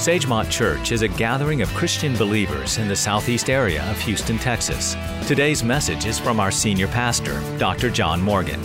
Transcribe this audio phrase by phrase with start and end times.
[0.00, 4.96] Sagemont Church is a gathering of Christian believers in the southeast area of Houston, Texas.
[5.26, 7.90] Today's message is from our senior pastor, Dr.
[7.90, 8.58] John Morgan.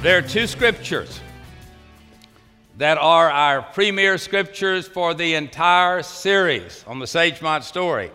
[0.00, 1.18] There are two scriptures
[2.78, 8.12] that are our premier scriptures for the entire series on the Sagemont story.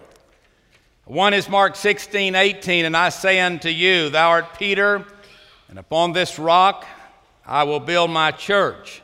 [1.04, 5.06] One is Mark 16, 18, and I say unto you, Thou art Peter,
[5.68, 6.86] and upon this rock
[7.46, 9.02] I will build my church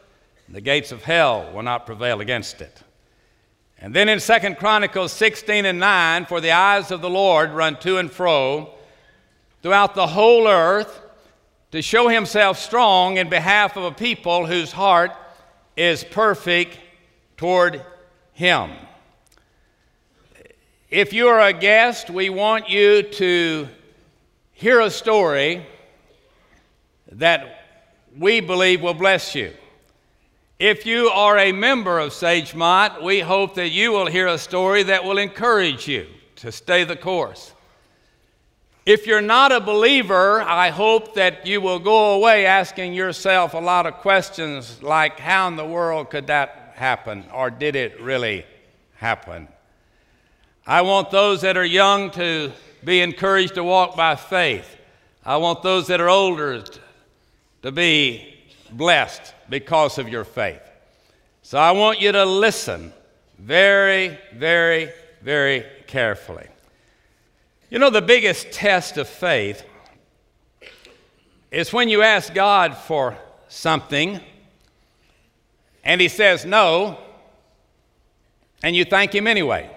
[0.49, 2.81] the gates of hell will not prevail against it.
[3.79, 7.77] And then in Second Chronicles 16 and 9, for the eyes of the Lord run
[7.79, 8.69] to and fro
[9.61, 11.01] throughout the whole earth
[11.71, 15.11] to show himself strong in behalf of a people whose heart
[15.75, 16.79] is perfect
[17.35, 17.83] toward
[18.33, 18.71] him.
[20.89, 23.67] If you're a guest, we want you to
[24.53, 25.65] hear a story
[27.11, 27.65] that
[28.17, 29.51] we believe will bless you.
[30.59, 34.83] If you are a member of Sagemont, we hope that you will hear a story
[34.83, 37.51] that will encourage you to stay the course.
[38.85, 43.59] If you're not a believer, I hope that you will go away asking yourself a
[43.59, 48.45] lot of questions like how in the world could that happen or did it really
[48.93, 49.49] happen?
[50.65, 54.77] I want those that are young to be encouraged to walk by faith.
[55.25, 56.63] I want those that are older
[57.61, 58.34] to be
[58.75, 60.61] blessed because of your faith.
[61.41, 62.91] So I want you to listen
[63.37, 66.47] very, very, very carefully.
[67.69, 69.63] You know, the biggest test of faith
[71.51, 73.17] is when you ask God for
[73.47, 74.19] something
[75.83, 76.97] and He says no,
[78.63, 79.69] and you thank Him anyway.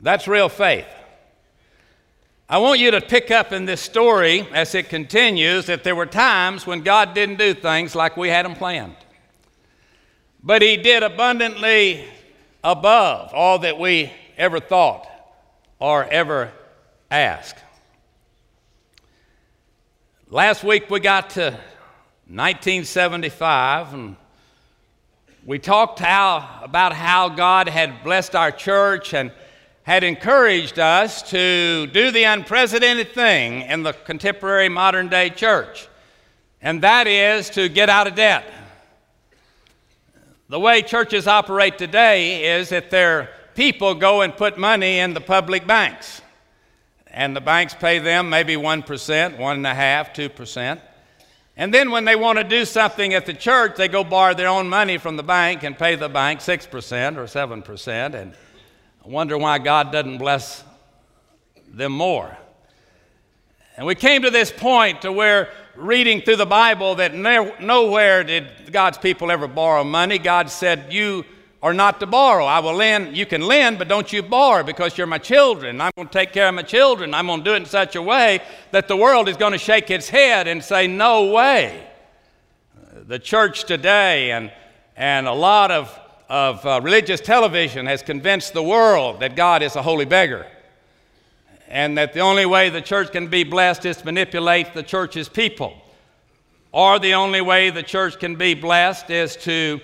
[0.00, 0.86] That's real faith.
[2.52, 6.04] I want you to pick up in this story as it continues that there were
[6.04, 8.96] times when God didn't do things like we had them planned.
[10.42, 12.04] But He did abundantly
[12.64, 15.06] above all that we ever thought
[15.78, 16.50] or ever
[17.08, 17.54] asked.
[20.28, 21.52] Last week we got to
[22.26, 24.16] 1975 and
[25.46, 29.30] we talked how, about how God had blessed our church and
[29.82, 35.88] had encouraged us to do the unprecedented thing in the contemporary modern day church,
[36.60, 38.44] and that is to get out of debt.
[40.48, 45.20] The way churches operate today is that their people go and put money in the
[45.20, 46.20] public banks,
[47.06, 50.80] and the banks pay them maybe 1%, 1.5%, 2%.
[51.56, 54.48] And then when they want to do something at the church, they go borrow their
[54.48, 58.14] own money from the bank and pay the bank 6% or 7%.
[58.14, 58.32] And
[59.10, 60.62] wonder why God doesn't bless
[61.68, 62.36] them more.
[63.76, 68.72] And we came to this point to where reading through the Bible that nowhere did
[68.72, 70.18] God's people ever borrow money.
[70.18, 71.24] God said, You
[71.60, 72.44] are not to borrow.
[72.44, 75.80] I will lend, you can lend, but don't you borrow because you're my children.
[75.80, 77.12] I'm going to take care of my children.
[77.12, 78.40] I'm going to do it in such a way
[78.70, 81.84] that the world is going to shake its head and say, No way.
[83.06, 84.52] The church today and,
[84.96, 85.98] and a lot of
[86.30, 90.46] of uh, religious television has convinced the world that God is a holy beggar
[91.66, 95.28] and that the only way the church can be blessed is to manipulate the church's
[95.28, 95.74] people.
[96.70, 99.80] Or the only way the church can be blessed is to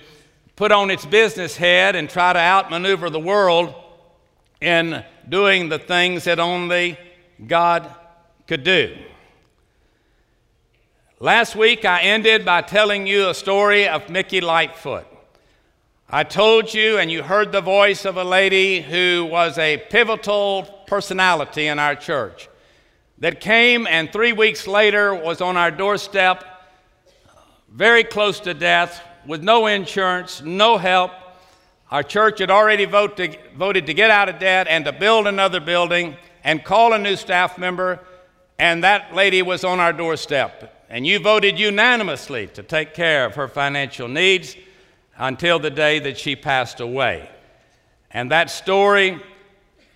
[0.55, 3.75] put on its business head and try to outmaneuver the world
[4.61, 6.97] in doing the things that only
[7.45, 7.93] God
[8.47, 8.97] could do.
[11.19, 15.05] Last week I ended by telling you a story of Mickey Lightfoot.
[16.09, 20.63] I told you, and you heard the voice of a lady who was a pivotal
[20.87, 22.47] personality in our church
[23.17, 26.45] that came and three weeks later was on our doorstep,
[27.69, 31.11] very close to death, with no insurance, no help.
[31.91, 35.27] Our church had already vote to, voted to get out of debt and to build
[35.27, 37.99] another building and call a new staff member,
[38.57, 40.85] and that lady was on our doorstep.
[40.89, 44.55] And you voted unanimously to take care of her financial needs
[45.17, 47.29] until the day that she passed away.
[48.11, 49.19] And that story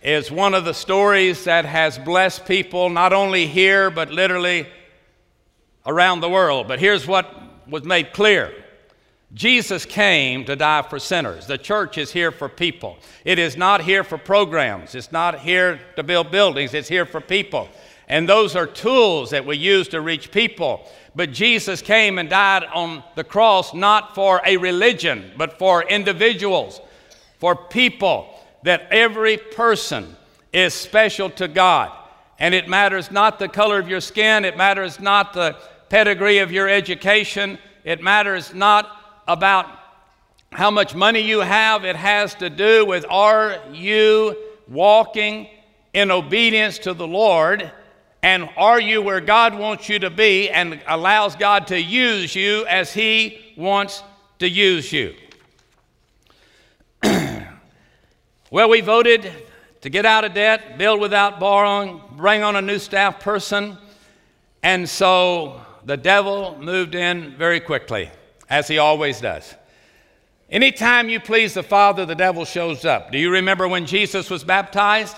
[0.03, 4.67] is one of the stories that has blessed people not only here, but literally
[5.85, 6.67] around the world.
[6.67, 7.33] But here's what
[7.67, 8.53] was made clear
[9.33, 11.47] Jesus came to die for sinners.
[11.47, 12.97] The church is here for people.
[13.23, 17.21] It is not here for programs, it's not here to build buildings, it's here for
[17.21, 17.69] people.
[18.07, 20.89] And those are tools that we use to reach people.
[21.15, 26.79] But Jesus came and died on the cross not for a religion, but for individuals,
[27.39, 28.27] for people,
[28.63, 30.15] that every person
[30.53, 31.91] is special to God.
[32.39, 35.57] And it matters not the color of your skin, it matters not the
[35.89, 38.89] pedigree of your education, it matters not
[39.27, 39.65] about
[40.51, 41.85] how much money you have.
[41.85, 44.35] It has to do with are you
[44.67, 45.47] walking
[45.93, 47.71] in obedience to the Lord?
[48.23, 52.65] And are you where God wants you to be and allows God to use you
[52.67, 54.03] as He wants
[54.39, 55.15] to use you?
[58.51, 59.31] well, we voted
[59.81, 63.77] to get out of debt, build without borrowing, bring on a new staff person.
[64.61, 68.11] And so the devil moved in very quickly,
[68.49, 69.55] as he always does.
[70.51, 73.11] Anytime you please the Father, the devil shows up.
[73.11, 75.15] Do you remember when Jesus was baptized?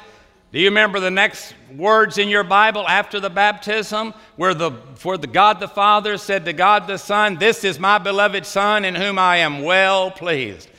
[0.53, 5.17] Do you remember the next words in your Bible after the baptism where the, for
[5.17, 8.93] the God the Father said to God the Son, This is my beloved Son in
[8.93, 10.69] whom I am well pleased?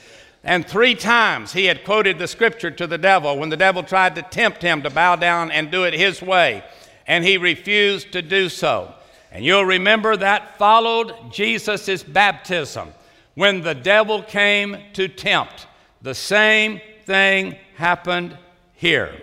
[0.44, 4.15] And three times he had quoted the scripture to the devil when the devil tried
[4.15, 6.62] to tempt him to bow down and do it his way,
[7.09, 8.94] and he refused to do so.
[9.32, 12.94] And you'll remember that followed Jesus' baptism
[13.35, 15.67] when the devil came to tempt.
[16.00, 18.38] The same thing happened
[18.75, 19.17] here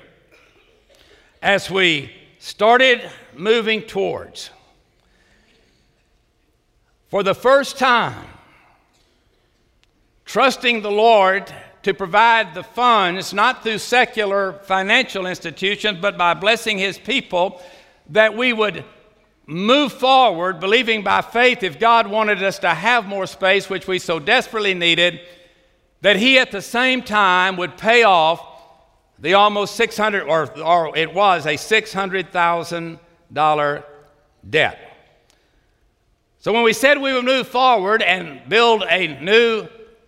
[1.42, 4.52] as we started moving towards,
[7.10, 8.28] for the first time,
[10.26, 11.52] trusting the Lord
[11.84, 17.62] to provide the funds, not through secular financial institutions, but by blessing His people,
[18.10, 18.86] that we would
[19.48, 23.98] move forward, believing by faith if God wanted us to have more space, which we
[24.00, 25.20] so desperately needed,
[26.02, 28.51] that He at the same time would pay off
[29.22, 33.84] the almost 600 or, or it was a $600,000
[34.50, 34.80] debt.
[36.40, 39.68] So when we said we would move forward and build a new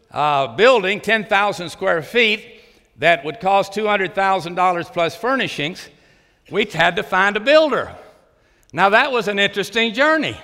[0.09, 2.61] uh, building, 10,000 square feet,
[2.97, 5.89] that would cost $200,000 plus furnishings,
[6.49, 7.95] we had to find a builder.
[8.71, 10.35] Now that was an interesting journey.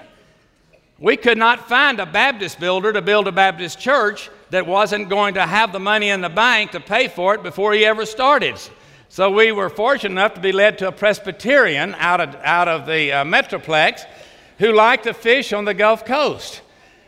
[0.99, 5.35] We could not find a Baptist builder to build a Baptist church that wasn't going
[5.35, 8.59] to have the money in the bank to pay for it before he ever started.
[9.09, 12.85] So we were fortunate enough to be led to a Presbyterian out of, out of
[12.85, 14.05] the uh, Metroplex
[14.59, 16.61] who liked to fish on the Gulf Coast.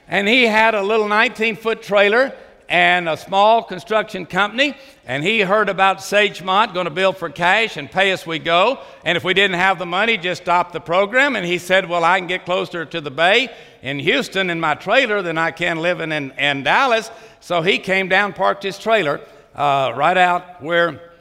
[0.07, 2.33] And he had a little 19 foot trailer
[2.71, 4.77] and a small construction company.
[5.05, 8.79] And he heard about Sagemont going to build for cash and pay as we go.
[9.03, 11.35] And if we didn't have the money, just stop the program.
[11.35, 13.49] And he said, Well, I can get closer to the bay
[13.81, 17.11] in Houston in my trailer than I can living in, in Dallas.
[17.41, 19.19] So he came down, parked his trailer
[19.53, 21.11] uh, right out where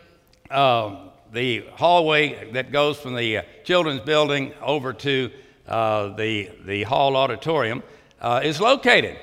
[0.52, 5.32] uh, the hallway that goes from the uh, children's building over to
[5.66, 7.82] uh, the, the hall auditorium
[8.20, 9.18] uh, is located.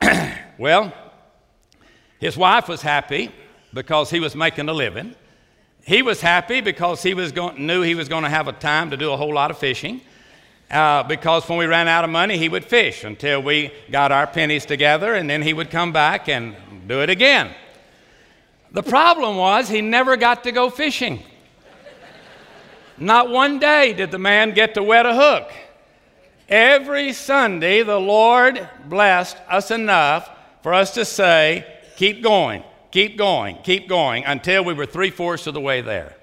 [0.58, 0.92] well,
[2.18, 3.30] his wife was happy
[3.72, 5.14] because he was making a living.
[5.84, 8.90] He was happy because he was going, knew he was going to have a time
[8.90, 10.00] to do a whole lot of fishing.
[10.70, 14.26] Uh, because when we ran out of money, he would fish until we got our
[14.26, 16.54] pennies together, and then he would come back and
[16.86, 17.50] do it again.
[18.72, 21.22] The problem was he never got to go fishing.
[22.98, 25.50] Not one day did the man get to wet a hook.
[26.48, 30.28] Every Sunday, the Lord blessed us enough
[30.62, 31.64] for us to say,
[31.98, 36.14] keep going, keep going, keep going, until we were three fourths of the way there.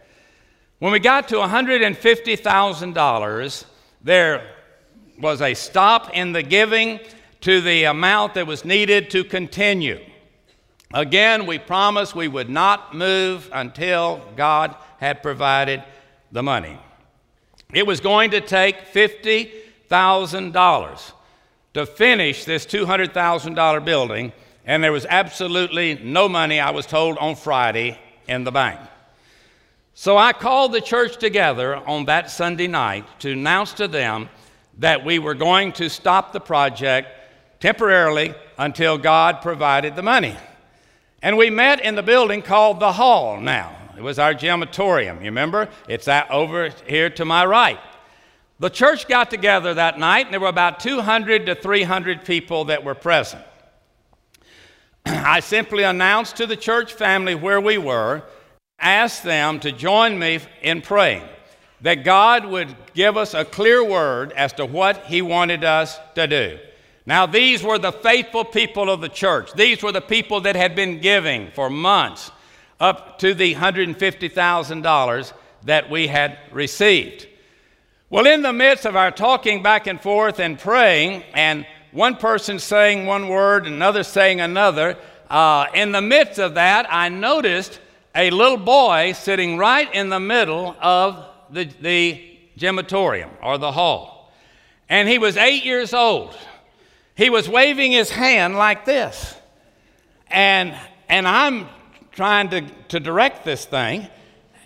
[0.80, 3.66] When we got to $150,000,
[4.02, 4.52] there
[5.20, 7.02] was a stop in the giving
[7.42, 10.00] to the amount that was needed to continue.
[10.94, 15.84] Again, we promised we would not move until God had provided
[16.32, 16.80] the money.
[17.74, 21.12] It was going to take $50,000
[21.74, 24.32] to finish this $200,000 building,
[24.66, 28.80] and there was absolutely no money, I was told, on Friday in the bank.
[29.94, 34.30] So I called the church together on that Sunday night to announce to them
[34.80, 37.08] that we were going to stop the project
[37.60, 40.36] temporarily until God provided the money.
[41.22, 43.76] And we met in the building called the Hall now.
[43.98, 45.70] It was our gymatorium, you remember?
[45.88, 47.80] It's that over here to my right.
[48.60, 52.84] The church got together that night, and there were about 200 to 300 people that
[52.84, 53.44] were present.
[55.08, 58.24] I simply announced to the church family where we were
[58.80, 61.24] asked them to join me in praying
[61.82, 66.26] that God would give us a clear word as to what He wanted us to
[66.26, 66.58] do.
[67.06, 69.54] Now, these were the faithful people of the church.
[69.54, 72.32] These were the people that had been giving for months
[72.80, 75.34] up to the $150,000
[75.66, 77.28] that we had received.
[78.10, 82.60] Well, in the midst of our talking back and forth and praying, and one person
[82.60, 84.98] saying one word, another saying another,
[85.30, 87.80] uh, in the midst of that, I noticed
[88.14, 94.34] a little boy sitting right in the middle of the, the gymatorium or the hall.
[94.90, 96.38] And he was eight years old.
[97.16, 99.34] He was waving his hand like this.
[100.28, 101.70] And, and I'm
[102.12, 104.08] trying to, to direct this thing,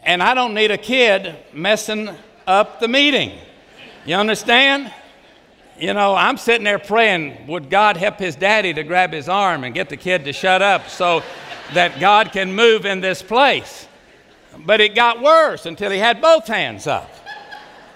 [0.02, 2.10] and I don't need a kid messing
[2.48, 3.38] up the meeting.
[4.08, 4.92] You understand?
[5.80, 9.64] You know, I'm sitting there praying, would God help his daddy to grab his arm
[9.64, 11.24] and get the kid to shut up so
[11.74, 13.88] that God can move in this place?
[14.66, 17.10] But it got worse until he had both hands up.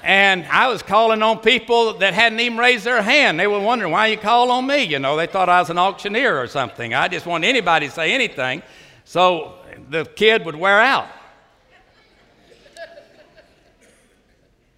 [0.02, 3.38] And I was calling on people that hadn't even raised their hand.
[3.38, 4.84] They were wondering why you call on me.
[4.84, 6.94] You know, they thought I was an auctioneer or something.
[6.94, 8.64] I just wanted anybody to say anything.
[9.04, 9.56] So
[9.90, 11.08] the kid would wear out.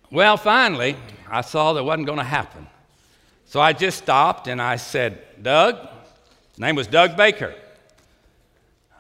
[0.10, 0.96] Well, finally,
[1.30, 2.68] I saw that wasn't going to happen.
[3.56, 5.78] So I just stopped and I said, Doug,
[6.52, 7.56] his name was Doug Baker.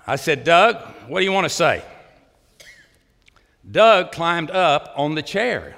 [0.07, 0.77] I said, Doug,
[1.09, 1.83] what do you want to say?
[3.69, 5.75] Doug climbed up on the chair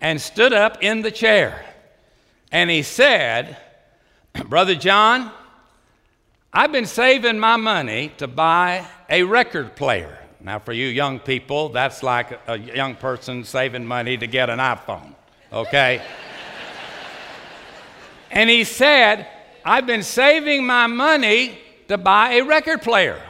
[0.00, 1.64] and stood up in the chair.
[2.50, 3.56] And he said,
[4.48, 5.30] Brother John,
[6.52, 10.18] I've been saving my money to buy a record player.
[10.40, 14.58] Now, for you young people, that's like a young person saving money to get an
[14.58, 15.14] iPhone,
[15.52, 16.02] okay?
[18.30, 19.26] and he said,
[19.64, 21.58] I've been saving my money
[21.88, 23.20] to buy a record player.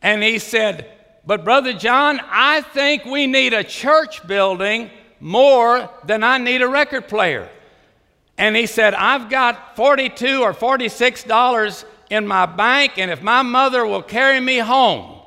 [0.00, 0.90] And he said,
[1.26, 4.90] But, Brother John, I think we need a church building
[5.20, 7.48] more than I need a record player.
[8.38, 13.42] And he said, I've got 42 or 46 dollars in my bank, and if my
[13.42, 15.18] mother will carry me home,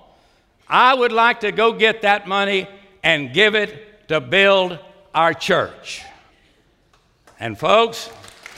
[0.68, 2.68] I would like to go get that money
[3.04, 4.78] and give it to build
[5.14, 6.04] our church.
[7.40, 8.10] And folks,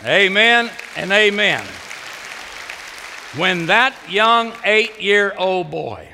[0.05, 1.63] amen and amen.
[3.35, 6.07] When that young eight year old boy,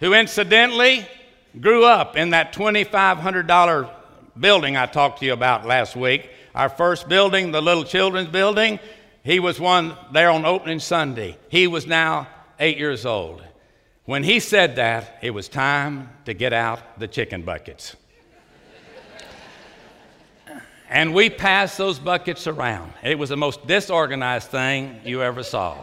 [0.00, 1.06] who incidentally
[1.60, 3.90] grew up in that $2,500
[4.38, 8.78] building I talked to you about last week, our first building, the little children's building,
[9.24, 11.36] he was one there on opening Sunday.
[11.48, 13.42] He was now eight years old.
[14.04, 17.96] When he said that, it was time to get out the chicken buckets.
[20.92, 22.92] And we passed those buckets around.
[23.02, 25.78] It was the most disorganized thing you ever saw.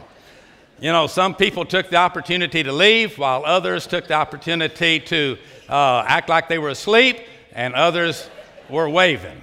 [0.79, 5.39] You know, some people took the opportunity to leave, while others took the opportunity to
[5.67, 7.21] uh, act like they were asleep,
[7.53, 8.29] and others
[8.69, 9.41] were waving.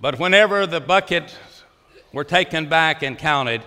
[0.00, 1.36] But whenever the buckets
[2.12, 3.62] were taken back and counted,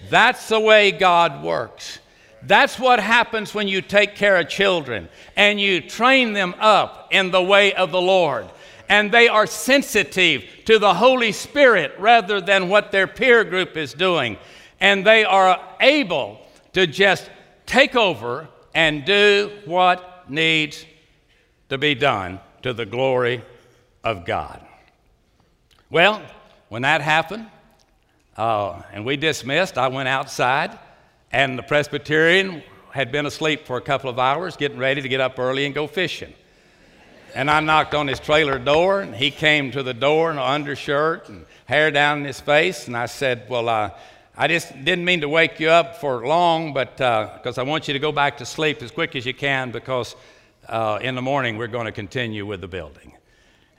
[0.09, 1.97] That's the way God works.
[2.43, 7.31] That's what happens when you take care of children and you train them up in
[7.31, 8.47] the way of the Lord.
[8.89, 13.93] And they are sensitive to the Holy Spirit rather than what their peer group is
[13.93, 14.37] doing.
[14.83, 16.39] And they are able
[16.73, 17.29] to just
[17.65, 20.85] take over and do what needs
[21.69, 23.43] to be done to the glory
[24.03, 24.63] of God.
[25.89, 26.21] Well,
[26.69, 27.47] when that happened,
[28.37, 30.77] uh, and we dismissed, I went outside
[31.33, 32.61] and the Presbyterian
[32.91, 35.73] had been asleep for a couple of hours, getting ready to get up early and
[35.73, 36.31] go fishing.
[37.33, 40.43] And I knocked on his trailer door, and he came to the door in an
[40.43, 42.85] undershirt and hair down in his face.
[42.85, 43.89] And I said, Well, uh,
[44.35, 47.87] I just didn't mean to wake you up for long, but because uh, I want
[47.87, 50.15] you to go back to sleep as quick as you can, because
[50.67, 53.13] uh, in the morning we're going to continue with the building.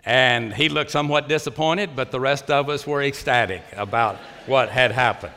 [0.04, 4.92] And he looked somewhat disappointed, but the rest of us were ecstatic about what had
[4.92, 5.34] happened.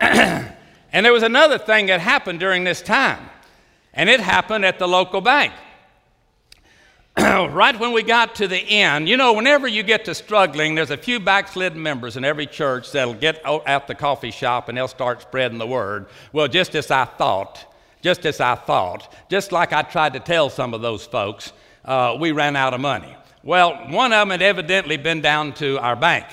[0.94, 3.28] And there was another thing that happened during this time,
[3.94, 5.52] and it happened at the local bank.
[7.18, 10.90] right when we got to the end, you know, whenever you get to struggling, there's
[10.90, 14.88] a few backslidden members in every church that'll get at the coffee shop and they'll
[14.88, 16.06] start spreading the word.
[16.32, 20.50] Well, just as I thought, just as I thought, just like I tried to tell
[20.50, 21.52] some of those folks,
[21.84, 23.16] uh, we ran out of money.
[23.44, 26.26] Well, one of them had evidently been down to our bank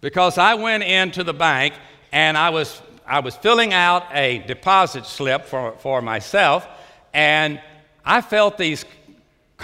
[0.00, 1.74] because I went into the bank
[2.12, 6.66] and I was I was filling out a deposit slip for, for myself,
[7.12, 7.60] and
[8.04, 8.86] I felt these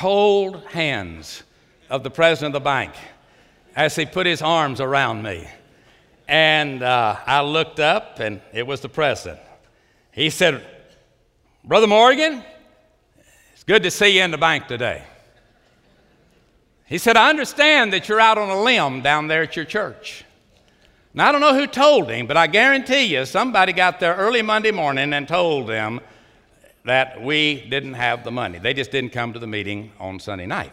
[0.01, 1.43] cold hands
[1.91, 2.95] of the president of the bank
[3.77, 5.47] as he put his arms around me.
[6.27, 9.41] And uh, I looked up, and it was the president.
[10.11, 10.65] He said,
[11.65, 12.43] Brother Morgan,
[13.53, 15.05] it's good to see you in the bank today.
[16.87, 20.25] He said, I understand that you're out on a limb down there at your church.
[21.13, 24.41] Now, I don't know who told him, but I guarantee you somebody got there early
[24.41, 26.01] Monday morning and told them
[26.85, 28.59] that we didn't have the money.
[28.59, 30.73] They just didn't come to the meeting on Sunday night.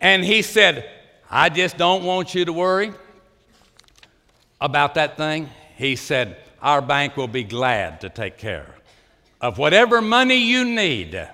[0.00, 0.88] And he said,
[1.30, 2.92] I just don't want you to worry
[4.60, 5.48] about that thing.
[5.76, 8.74] He said, Our bank will be glad to take care
[9.40, 11.28] of whatever money you need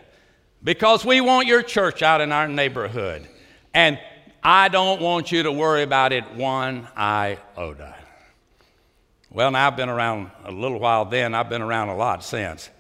[0.63, 3.27] because we want your church out in our neighborhood.
[3.75, 3.99] And
[4.43, 7.96] I don't want you to worry about it one iota.
[9.37, 12.71] Well, now I've been around a little while then, I've been around a lot since.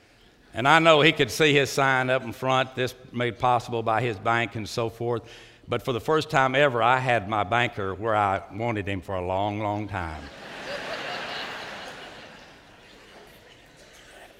[0.54, 4.00] And I know he could see his sign up in front, this made possible by
[4.00, 5.24] his bank and so forth.
[5.68, 9.16] But for the first time ever, I had my banker where I wanted him for
[9.16, 10.22] a long, long time.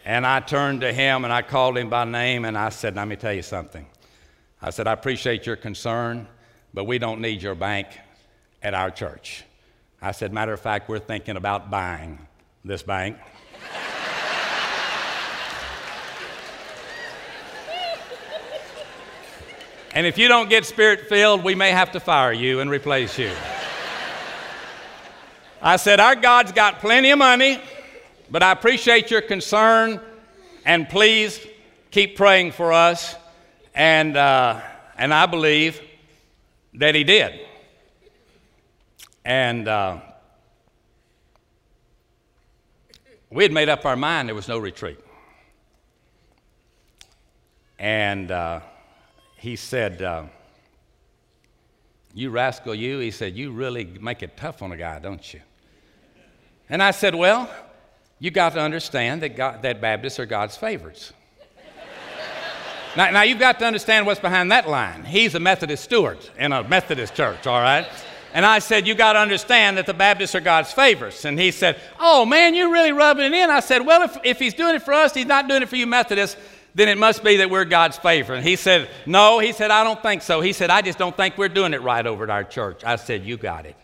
[0.06, 3.08] and I turned to him and I called him by name and I said, Let
[3.08, 3.84] me tell you something.
[4.62, 6.26] I said, I appreciate your concern,
[6.72, 7.88] but we don't need your bank
[8.62, 9.44] at our church.
[10.00, 12.26] I said, Matter of fact, we're thinking about buying
[12.64, 13.16] this bank.
[19.96, 23.18] And if you don't get spirit filled, we may have to fire you and replace
[23.18, 23.32] you.
[25.62, 27.58] I said, Our God's got plenty of money,
[28.30, 29.98] but I appreciate your concern,
[30.66, 31.40] and please
[31.90, 33.16] keep praying for us.
[33.74, 34.60] And, uh,
[34.98, 35.80] and I believe
[36.74, 37.40] that He did.
[39.26, 39.98] And uh,
[43.28, 45.00] we had made up our mind there was no retreat.
[47.76, 48.60] And uh,
[49.36, 50.26] he said, uh,
[52.14, 53.00] You rascal, you.
[53.00, 55.40] He said, You really make it tough on a guy, don't you?
[56.68, 57.50] And I said, Well,
[58.20, 61.12] you got to understand that, God, that Baptists are God's favorites.
[62.96, 65.04] now, now, you've got to understand what's behind that line.
[65.04, 67.88] He's a Methodist steward in a Methodist church, all right?
[68.36, 71.24] And I said, You got to understand that the Baptists are God's favorites.
[71.24, 73.48] And he said, Oh, man, you're really rubbing it in.
[73.48, 75.76] I said, Well, if, if he's doing it for us, he's not doing it for
[75.76, 76.36] you Methodists
[76.74, 78.36] then it must be that we're God's favorite.
[78.36, 80.42] And he said, No, he said, I don't think so.
[80.42, 82.84] He said, I just don't think we're doing it right over at our church.
[82.84, 83.76] I said, You got it.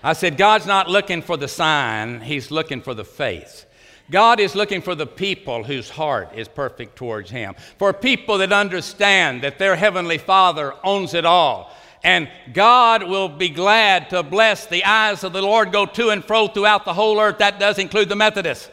[0.00, 3.66] I said, God's not looking for the sign, He's looking for the faith.
[4.12, 8.52] God is looking for the people whose heart is perfect towards Him, for people that
[8.52, 11.74] understand that their Heavenly Father owns it all.
[12.04, 16.22] And God will be glad to bless the eyes of the Lord go to and
[16.22, 17.38] fro throughout the whole earth.
[17.38, 18.70] That does include the Methodists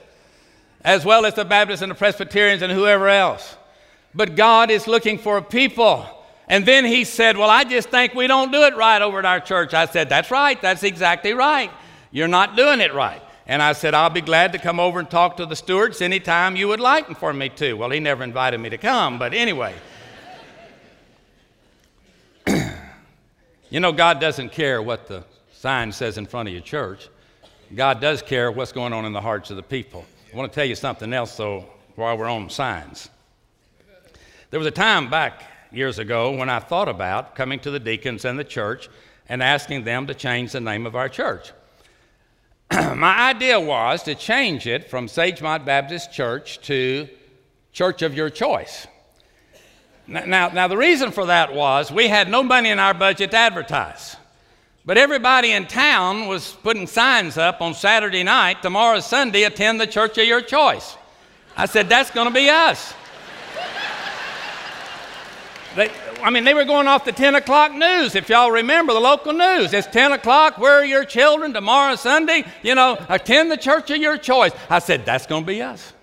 [0.83, 3.55] as well as the Baptists and the Presbyterians and whoever else.
[4.13, 6.05] But God is looking for a people.
[6.47, 9.25] And then he said, Well, I just think we don't do it right over at
[9.25, 9.73] our church.
[9.73, 10.61] I said, That's right.
[10.61, 11.71] That's exactly right.
[12.11, 13.21] You're not doing it right.
[13.47, 16.55] And I said, I'll be glad to come over and talk to the stewards anytime
[16.55, 17.73] you would like for me to.
[17.73, 19.73] Well, he never invited me to come, but anyway.
[23.71, 27.09] You know, God doesn't care what the sign says in front of your church.
[27.73, 30.05] God does care what's going on in the hearts of the people.
[30.31, 33.09] I want to tell you something else, though, while we're on signs.
[34.49, 38.25] There was a time back years ago when I thought about coming to the deacons
[38.25, 38.89] and the church
[39.29, 41.53] and asking them to change the name of our church.
[42.71, 47.07] My idea was to change it from Sagemont Baptist Church to
[47.71, 48.85] Church of Your Choice.
[50.11, 53.37] Now, now, the reason for that was we had no money in our budget to
[53.37, 54.17] advertise.
[54.85, 59.87] But everybody in town was putting signs up on Saturday night, tomorrow Sunday, attend the
[59.87, 60.97] church of your choice.
[61.55, 62.93] I said, that's going to be us.
[65.77, 65.89] they,
[66.21, 69.31] I mean, they were going off the 10 o'clock news, if y'all remember the local
[69.31, 69.71] news.
[69.71, 71.53] It's 10 o'clock, where are your children?
[71.53, 74.51] Tomorrow, Sunday, you know, attend the church of your choice.
[74.69, 75.93] I said, that's going to be us.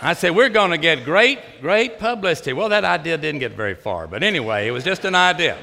[0.00, 2.52] I said, we're going to get great, great publicity.
[2.52, 5.58] Well, that idea didn't get very far, but anyway, it was just an idea.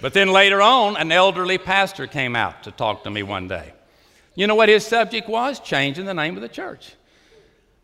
[0.00, 3.72] But then later on, an elderly pastor came out to talk to me one day.
[4.34, 5.60] You know what his subject was?
[5.60, 6.94] Changing the name of the church.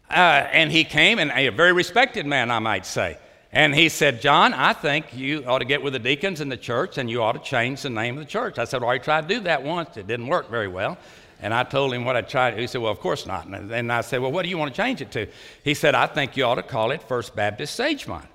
[0.08, 3.18] Uh, and he came, and a very respected man, I might say.
[3.52, 6.56] And he said, John, I think you ought to get with the deacons in the
[6.56, 8.58] church and you ought to change the name of the church.
[8.58, 9.96] I said, Well, I tried to do that once.
[9.96, 10.98] It didn't work very well.
[11.40, 12.58] And I told him what I tried.
[12.58, 13.46] He said, Well, of course not.
[13.46, 15.26] And then I said, Well, what do you want to change it to?
[15.62, 18.26] He said, I think you ought to call it First Baptist Sagemont.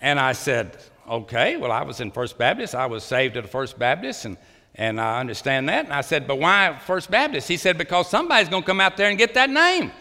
[0.00, 0.76] And I said,
[1.08, 2.74] okay, well, I was in First Baptist.
[2.74, 4.36] I was saved at a First Baptist, and,
[4.74, 5.84] and I understand that.
[5.84, 7.48] And I said, but why First Baptist?
[7.48, 9.92] He said, because somebody's going to come out there and get that name.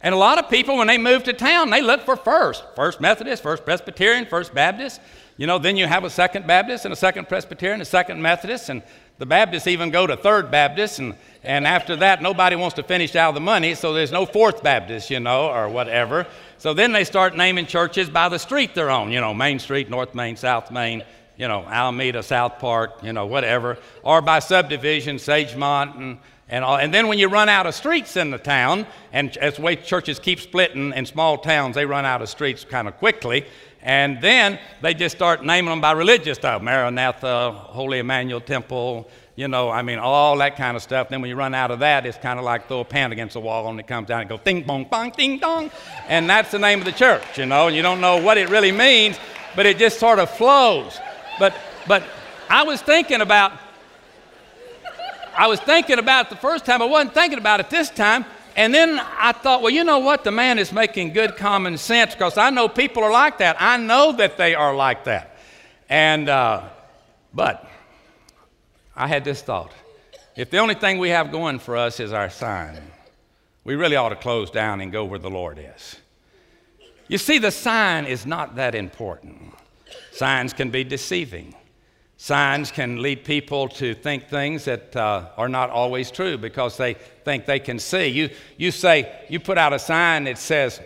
[0.00, 2.64] And a lot of people, when they move to town, they look for first.
[2.76, 5.00] First Methodist, First Presbyterian, First Baptist.
[5.36, 8.68] You know, then you have a Second Baptist and a Second Presbyterian, a Second Methodist,
[8.68, 8.82] and
[9.18, 13.16] the Baptists even go to Third Baptist, and, and after that, nobody wants to finish
[13.16, 16.26] out the money, so there's no Fourth Baptist, you know, or whatever.
[16.58, 19.90] So then they start naming churches by the street they're on, you know, Main Street,
[19.90, 21.04] North Main, South Main,
[21.36, 26.76] you know, Alameda, South Park, you know, whatever, or by subdivision, Sagemont, and, and, all.
[26.76, 29.76] and then when you run out of streets in the town, and as the way
[29.76, 33.44] churches keep splitting in small towns, they run out of streets kind of quickly,
[33.82, 39.46] And then they just start naming them by religious stuff Maranatha, Holy Emmanuel Temple, you
[39.46, 41.10] know, I mean, all that kind of stuff.
[41.10, 43.34] Then when you run out of that, it's kind of like throw a pan against
[43.34, 45.70] the wall and it comes down and goes ding, bong, bong, ding, dong.
[46.08, 48.48] And that's the name of the church, you know, and you don't know what it
[48.48, 49.16] really means,
[49.54, 50.98] but it just sort of flows.
[51.38, 51.54] But,
[51.86, 52.02] but
[52.50, 53.52] I was thinking about,
[55.38, 56.82] I was thinking about it the first time.
[56.82, 58.24] I wasn't thinking about it this time.
[58.56, 60.24] And then I thought, well, you know what?
[60.24, 63.56] The man is making good common sense because I know people are like that.
[63.60, 65.36] I know that they are like that.
[65.88, 66.64] And, uh,
[67.32, 67.64] but
[68.96, 69.70] I had this thought.
[70.34, 72.82] If the only thing we have going for us is our sign,
[73.62, 75.96] we really ought to close down and go where the Lord is.
[77.06, 79.54] You see, the sign is not that important.
[80.10, 81.54] Signs can be deceiving.
[82.20, 86.94] Signs can lead people to think things that uh, are not always true because they
[86.94, 88.08] think they can see.
[88.08, 90.80] You, you say, you put out a sign that says,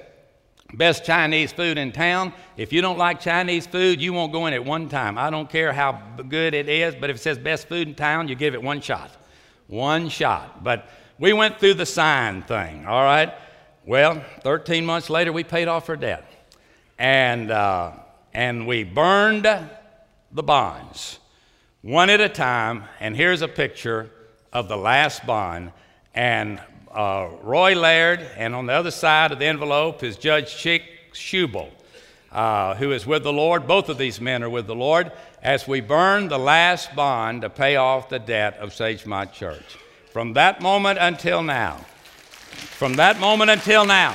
[0.75, 2.35] best Chinese food in town.
[2.59, 5.16] If you don't like Chinese food, you won't go in at one time.
[5.16, 8.29] I don't care how good it is, but if it says best food in town,
[8.29, 9.11] you give it one shot.
[9.68, 10.62] One shot.
[10.62, 13.33] But we went through the sign thing, all right?
[13.87, 16.31] Well, 13 months later, we paid off our debt.
[16.99, 17.92] And, uh,
[18.35, 21.21] and we burned the bonds
[21.83, 22.85] one at a time.
[23.01, 24.11] And here's a picture
[24.53, 25.73] of the last bond.
[26.14, 26.61] And
[26.92, 31.71] uh, Roy Laird, and on the other side of the envelope is Judge Chick Schubel,
[32.31, 33.66] uh, who is with the Lord.
[33.66, 37.51] Both of these men are with the Lord as we burn the last bond to
[37.51, 39.79] pay off the debt of Sagemont Church.
[40.12, 41.79] From that moment until now,
[42.79, 44.14] from that moment until now,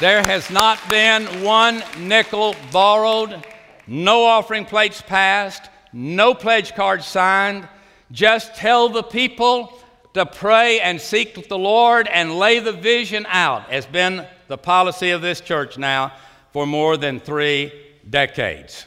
[0.00, 3.44] there has not been one nickel borrowed,
[3.86, 7.68] no offering plates passed, no pledge cards signed.
[8.10, 9.72] Just tell the people
[10.14, 15.10] to pray and seek the Lord and lay the vision out has been the policy
[15.10, 16.12] of this church now
[16.52, 17.72] for more than three
[18.10, 18.86] decades.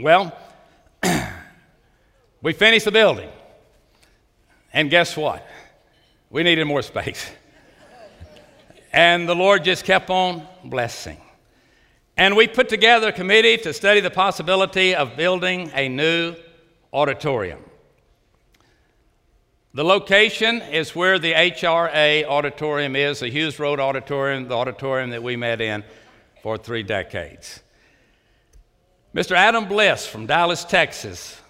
[0.00, 0.36] Well,
[2.42, 3.30] we finished the building.
[4.72, 5.46] And guess what?
[6.28, 7.30] We needed more space.
[8.92, 11.20] and the Lord just kept on blessing.
[12.20, 16.36] And we put together a committee to study the possibility of building a new
[16.92, 17.64] auditorium.
[19.72, 25.22] The location is where the HRA auditorium is, the Hughes Road Auditorium, the auditorium that
[25.22, 25.82] we met in
[26.42, 27.62] for three decades.
[29.14, 29.34] Mr.
[29.34, 31.40] Adam Bliss from Dallas, Texas,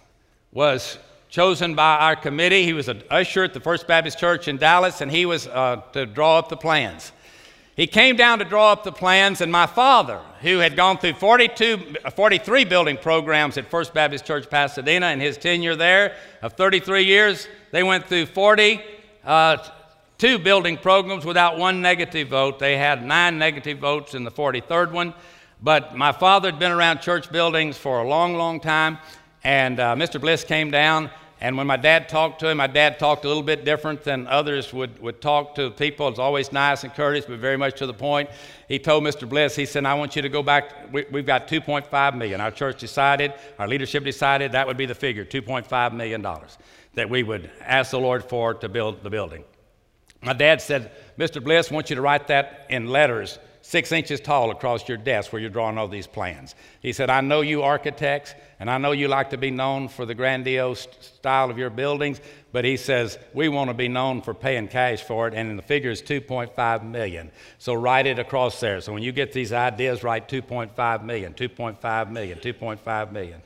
[0.52, 0.98] was
[1.30, 2.62] chosen by our committee.
[2.62, 5.82] He was an usher at the First Baptist Church in Dallas, and he was uh,
[5.94, 7.10] to draw up the plans.
[7.76, 11.14] He came down to draw up the plans, and my father, who had gone through
[11.14, 17.04] 42, 43 building programs at First Baptist Church Pasadena in his tenure there of 33
[17.04, 18.80] years, they went through 40,
[19.24, 19.56] uh,
[20.18, 22.58] two building programs without one negative vote.
[22.58, 25.14] They had nine negative votes in the 43rd one.
[25.62, 28.98] But my father had been around church buildings for a long, long time,
[29.44, 30.20] and uh, Mr.
[30.20, 31.10] Bliss came down
[31.42, 34.26] and when my dad talked to him, my dad talked a little bit different than
[34.26, 36.06] others would, would talk to people.
[36.08, 38.28] It's always nice and courteous, but very much to the point.
[38.68, 39.26] He told Mr.
[39.26, 40.92] Bliss, he said, I want you to go back.
[40.92, 42.42] We, we've got 2.5 million.
[42.42, 46.26] Our church decided, our leadership decided that would be the figure, $2.5 million,
[46.94, 49.44] that we would ask the Lord for to build the building.
[50.22, 51.42] My dad said, Mr.
[51.42, 53.38] Bliss, I want you to write that in letters
[53.70, 56.56] six inches tall across your desk where you're drawing all these plans.
[56.80, 60.04] He said, I know you architects, and I know you like to be known for
[60.04, 64.34] the grandiose style of your buildings, but he says, we want to be known for
[64.34, 67.30] paying cash for it, and the figure is 2.5 million.
[67.58, 68.80] So write it across there.
[68.80, 73.40] So when you get these ideas, write 2.5 million, 2.5 million, 2.5 million.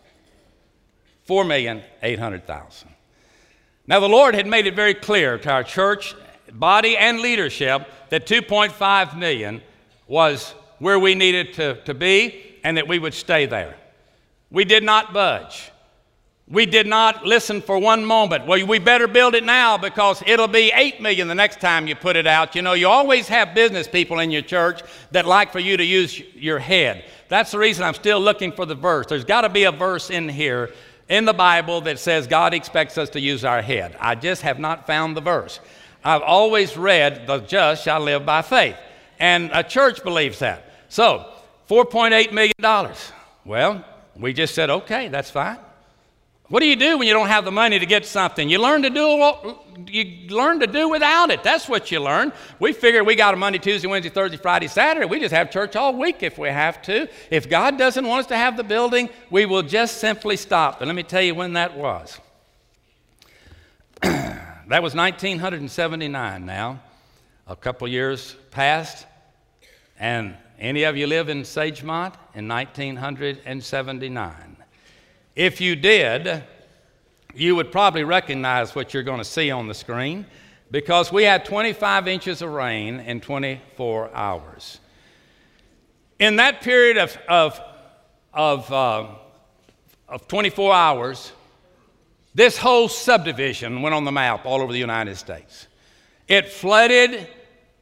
[1.29, 2.85] 4,800,000.
[3.87, 6.15] Now, the Lord had made it very clear to our church
[6.53, 9.63] body and leadership that 2.5 million
[10.07, 13.77] was where we needed to, to be and that we would stay there.
[14.51, 15.71] We did not budge.
[16.49, 18.47] We did not listen for one moment.
[18.47, 21.95] Well, we better build it now because it'll be 8 million the next time you
[21.95, 22.55] put it out.
[22.55, 24.83] You know, you always have business people in your church
[25.13, 27.05] that like for you to use your head.
[27.29, 29.07] That's the reason I'm still looking for the verse.
[29.07, 30.71] There's got to be a verse in here
[31.13, 33.95] in the Bible that says God expects us to use our head.
[34.01, 35.61] I just have not found the verse.
[36.03, 38.77] I've always read, the just shall live by faith.
[39.21, 40.65] And a church believes that.
[40.89, 41.31] So,
[41.69, 42.95] $4.8 million.
[43.45, 43.85] Well,
[44.17, 45.59] we just said, okay, that's fine.
[46.53, 48.47] What do you do when you don't have the money to get something?
[48.47, 51.43] You learn to do you learn to do without it.
[51.43, 52.31] That's what you learn.
[52.59, 55.07] We figured we got a Monday, Tuesday, Wednesday, Thursday, Friday, Saturday.
[55.07, 57.09] We just have church all week if we have to.
[57.31, 60.83] If God doesn't want us to have the building, we will just simply stop.
[60.83, 62.21] And let me tell you when that was.
[64.03, 66.83] that was 1979 now.
[67.47, 69.07] A couple years passed,
[69.99, 74.52] and any of you live in Sagemont in 1979?
[75.35, 76.45] If you did,
[77.35, 80.27] you would probably recognize what you're going to see on the screen
[80.71, 84.79] because we had 25 inches of rain in 24 hours.
[86.19, 87.61] In that period of, of,
[88.35, 89.07] of, uh,
[90.09, 91.33] of 24 hours,
[92.35, 95.67] this whole subdivision went on the map all over the United States.
[96.29, 97.27] It flooded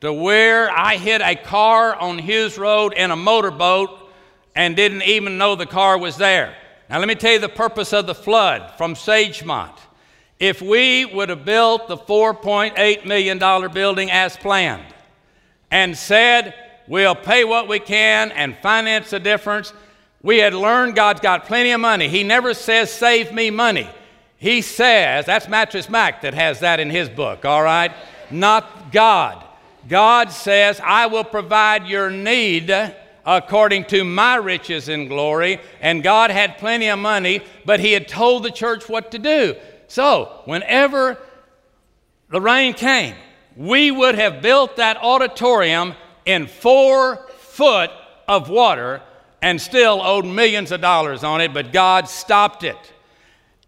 [0.03, 3.91] to where I hit a car on Hughes Road in a motorboat
[4.55, 6.55] and didn't even know the car was there.
[6.91, 9.79] Now, let me tell you the purpose of the flood from Sagemont.
[10.41, 13.39] If we would have built the $4.8 million
[13.73, 14.93] building as planned
[15.71, 16.53] and said,
[16.89, 19.73] we'll pay what we can and finance the difference,
[20.21, 22.09] we had learned God's got plenty of money.
[22.09, 23.89] He never says, save me money.
[24.37, 27.93] He says, that's Mattress Mac that has that in his book, all right?
[28.33, 29.45] Not God.
[29.89, 32.67] God says, I will provide your need
[33.25, 35.61] according to my riches and glory.
[35.81, 39.57] And God had plenty of money, but He had told the church what to do.
[39.89, 41.19] So, whenever
[42.31, 43.15] the rain came,
[43.57, 47.91] we would have built that auditorium in four foot
[48.29, 49.03] of water
[49.43, 52.79] and still owed millions of dollars on it, but God stopped it.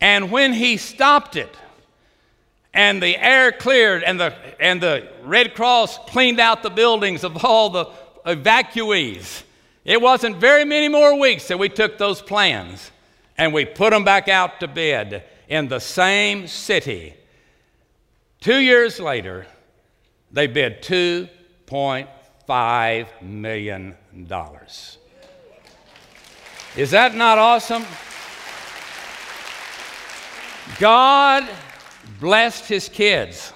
[0.00, 1.56] And when He stopped it,
[2.74, 7.44] and the air cleared and the, and the Red Cross cleaned out the buildings of
[7.44, 7.84] all the
[8.26, 9.44] evacuees.
[9.84, 12.92] It wasn't very many more weeks that we took those plans
[13.36, 17.14] and we put them back out to bid in the same city.
[18.40, 19.46] Two years later,
[20.30, 23.96] they bid $2.5 million.
[26.76, 27.84] Is that not awesome?
[30.78, 31.48] God
[32.18, 33.51] blessed his kids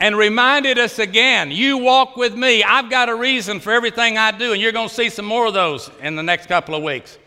[0.00, 2.64] and reminded us again you walk with me.
[2.64, 5.46] I've got a reason for everything I do, and you're going to see some more
[5.46, 7.18] of those in the next couple of weeks.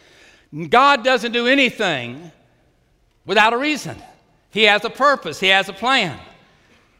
[0.69, 2.31] God doesn't do anything
[3.25, 3.97] without a reason,
[4.49, 6.19] He has a purpose, He has a plan.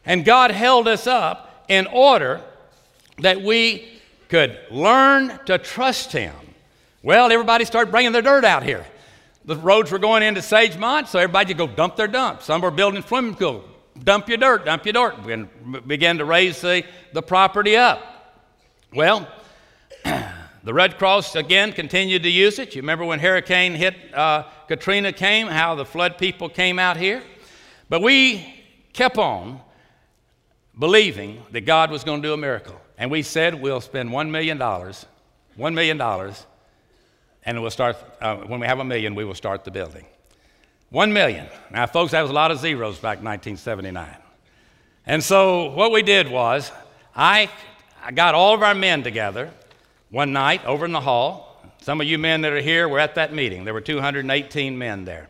[0.06, 2.42] And God held us up in order
[3.18, 3.88] that we
[4.28, 6.34] could learn to trust Him.
[7.02, 8.84] Well, everybody started bringing their dirt out here.
[9.44, 12.42] The roads were going into Sagemont, so everybody could go dump their dump.
[12.42, 13.64] Some were building swimming pool.
[14.04, 15.16] Dump your dirt, dump your dirt.
[15.26, 15.48] And
[15.88, 18.02] began to raise the, the property up.
[18.94, 19.26] Well,
[20.04, 22.74] the Red Cross again continued to use it.
[22.74, 27.22] You remember when Hurricane hit uh, Katrina came, how the flood people came out here?
[27.88, 28.62] But we
[28.92, 29.60] kept on
[30.78, 32.80] believing that God was going to do a miracle.
[32.98, 35.04] And we said we'll spend $1 million, $1
[35.58, 36.34] million
[37.46, 40.06] and we'll start, uh, when we have a million, we will start the building.
[40.90, 41.46] One million.
[41.70, 44.06] Now, folks, that was a lot of zeros back in 1979.
[45.06, 46.70] And so what we did was,
[47.14, 47.50] I,
[48.02, 49.50] I got all of our men together
[50.10, 51.60] one night over in the hall.
[51.82, 53.64] Some of you men that are here were at that meeting.
[53.64, 55.28] There were 218 men there.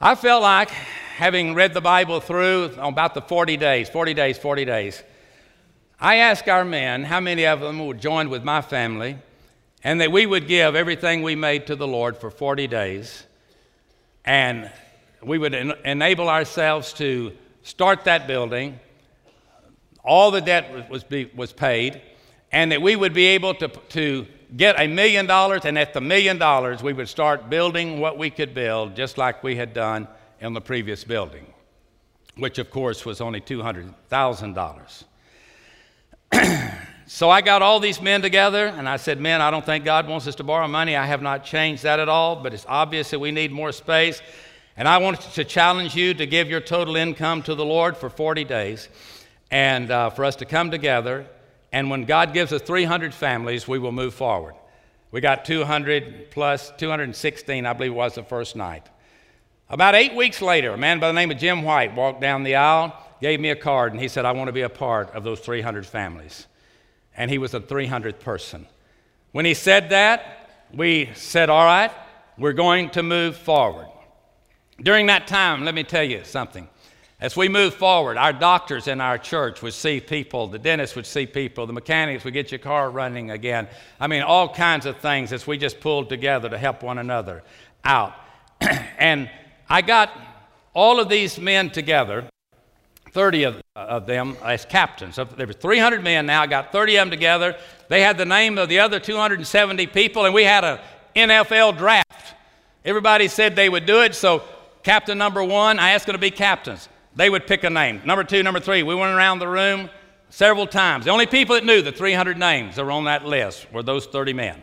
[0.00, 4.64] I felt like, having read the Bible through about the 40 days, 40 days, 40
[4.64, 5.02] days,
[6.00, 9.18] I asked our men how many of them would join with my family
[9.84, 13.24] and that we would give everything we made to the Lord for 40 days,
[14.24, 14.70] and
[15.22, 18.78] we would en- enable ourselves to start that building.
[20.04, 22.00] All the debt was, be, was paid,
[22.52, 26.00] and that we would be able to, to get a million dollars, and at the
[26.00, 30.08] million dollars, we would start building what we could build, just like we had done
[30.40, 31.46] in the previous building,
[32.36, 35.04] which of course was only $200,000.
[37.12, 40.06] So I got all these men together and I said, Men, I don't think God
[40.06, 40.94] wants us to borrow money.
[40.94, 44.22] I have not changed that at all, but it's obvious that we need more space.
[44.76, 48.10] And I want to challenge you to give your total income to the Lord for
[48.10, 48.88] 40 days
[49.50, 51.26] and uh, for us to come together.
[51.72, 54.54] And when God gives us 300 families, we will move forward.
[55.10, 58.86] We got 200 plus, 216, I believe it was the first night.
[59.68, 62.54] About eight weeks later, a man by the name of Jim White walked down the
[62.54, 65.24] aisle, gave me a card, and he said, I want to be a part of
[65.24, 66.46] those 300 families
[67.16, 68.66] and he was the 300th person.
[69.32, 71.92] When he said that, we said, All right,
[72.38, 73.86] we're going to move forward.
[74.82, 76.68] During that time, let me tell you something.
[77.20, 81.04] As we move forward, our doctors in our church would see people, the dentists would
[81.04, 83.68] see people, the mechanics would get your car running again.
[84.00, 87.42] I mean, all kinds of things as we just pulled together to help one another
[87.84, 88.14] out.
[88.98, 89.28] and
[89.68, 90.10] I got
[90.72, 92.26] all of these men together
[93.12, 95.16] 30 of, of them as captains.
[95.16, 96.46] So there were 300 men now.
[96.46, 97.56] Got 30 of them together.
[97.88, 100.78] They had the name of the other 270 people, and we had an
[101.16, 102.34] NFL draft.
[102.84, 104.42] Everybody said they would do it, so
[104.82, 106.88] captain number one, I asked them to be captains.
[107.16, 108.00] they would pick a name.
[108.04, 108.82] Number two, number three.
[108.82, 109.90] We went around the room
[110.30, 111.04] several times.
[111.04, 114.06] The only people that knew the 300 names that were on that list were those
[114.06, 114.62] 30 men.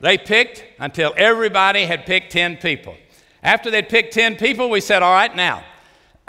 [0.00, 2.96] They picked until everybody had picked 10 people.
[3.42, 5.64] After they'd picked 10 people, we said, All right, now,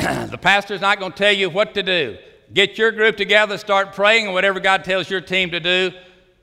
[0.32, 2.18] the pastor's not going to tell you what to do.
[2.54, 5.92] Get your group together, start praying, and whatever God tells your team to do,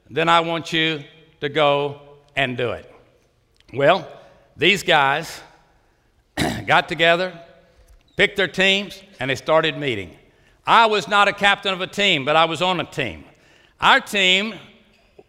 [0.09, 1.03] then I want you
[1.41, 2.01] to go
[2.37, 2.91] and do it.
[3.75, 4.07] Well,
[4.57, 5.43] these guys
[6.67, 7.39] got together,
[8.17, 10.17] picked their teams, and they started meeting.
[10.65, 13.25] I was not a captain of a team, but I was on a team.
[13.81, 14.55] Our team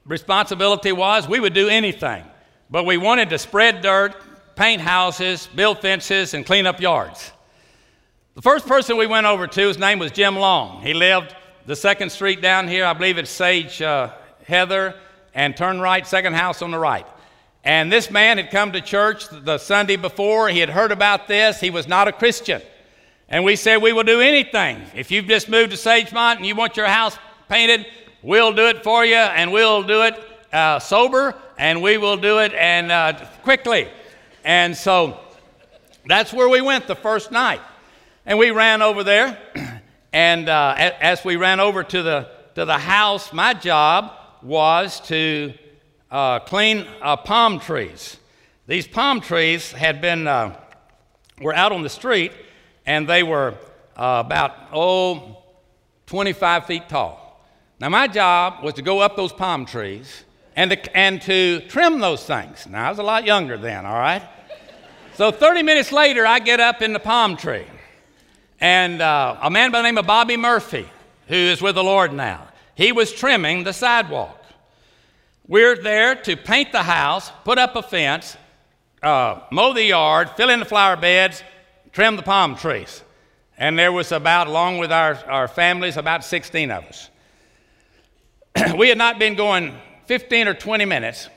[0.05, 2.23] responsibility was we would do anything,
[2.69, 4.15] but we wanted to spread dirt,
[4.55, 7.31] paint houses, build fences, and clean up yards.
[8.39, 10.81] The first person we went over to, his name was Jim Long.
[10.81, 14.13] He lived the second street down here, I believe it's Sage uh,
[14.47, 14.95] Heather,
[15.33, 17.05] and turn right, second house on the right.
[17.65, 20.47] And this man had come to church the Sunday before.
[20.47, 21.59] He had heard about this.
[21.59, 22.61] He was not a Christian.
[23.27, 24.83] And we said, We will do anything.
[24.95, 27.17] If you've just moved to Sagemont and you want your house
[27.49, 27.87] painted,
[28.23, 30.17] we'll do it for you, and we'll do it
[30.53, 33.89] uh, sober, and we will do it and uh, quickly.
[34.45, 35.19] And so
[36.07, 37.59] that's where we went the first night.
[38.29, 39.39] And we ran over there,
[40.13, 44.13] and uh, as we ran over to the, to the house, my job
[44.43, 45.51] was to
[46.11, 48.17] uh, clean uh, palm trees.
[48.67, 50.55] These palm trees had been, uh,
[51.41, 52.31] were out on the street,
[52.85, 53.55] and they were
[53.95, 55.41] about, oh,
[56.05, 57.43] 25 feet tall.
[57.79, 60.23] Now, my job was to go up those palm trees
[60.55, 62.67] and to, and to trim those things.
[62.67, 64.21] Now, I was a lot younger then, all right?
[65.15, 67.65] So 30 minutes later, I get up in the palm tree.
[68.61, 70.89] And uh, a man by the name of Bobby Murphy,
[71.27, 74.35] who is with the Lord now, he was trimming the sidewalk.
[75.47, 78.37] We're there to paint the house, put up a fence,
[79.01, 81.43] uh, mow the yard, fill in the flower beds,
[81.91, 83.03] trim the palm trees.
[83.57, 87.09] And there was about, along with our, our families, about 16 of us.
[88.77, 91.29] we had not been going 15 or 20 minutes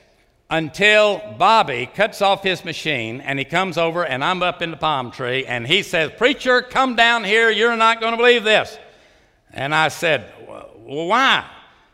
[0.52, 4.76] until Bobby cuts off his machine and he comes over and I'm up in the
[4.76, 7.50] palm tree and he says, Preacher, come down here.
[7.50, 8.78] You're not going to believe this.
[9.50, 11.48] And I said, Well, why?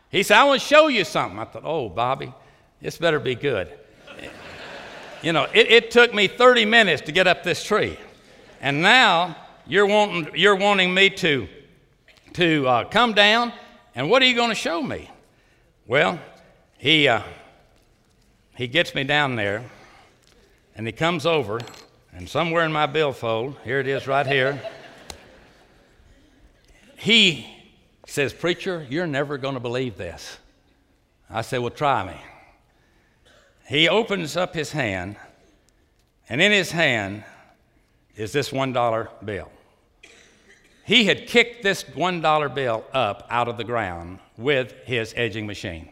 [0.09, 1.39] He said, I want to show you something.
[1.39, 2.33] I thought, Oh, Bobby,
[2.81, 3.71] this better be good.
[5.21, 7.97] you know, it, it took me 30 minutes to get up this tree.
[8.59, 11.47] And now you're wanting, you're wanting me to,
[12.33, 13.53] to uh, come down,
[13.95, 15.09] and what are you going to show me?
[15.87, 16.19] Well,
[16.77, 17.21] he, uh,
[18.59, 19.63] he gets me down there,
[20.75, 21.61] and he comes over,
[22.11, 24.61] and somewhere in my billfold, here it is right here,
[26.97, 27.47] he
[28.05, 30.39] says, Preacher, you're never going to believe this.
[31.29, 32.17] I said, Well, try me.
[33.65, 35.15] He opens up his hand,
[36.27, 37.23] and in his hand
[38.17, 39.49] is this $1 bill.
[40.83, 45.87] He had kicked this $1 bill up out of the ground with his edging machine.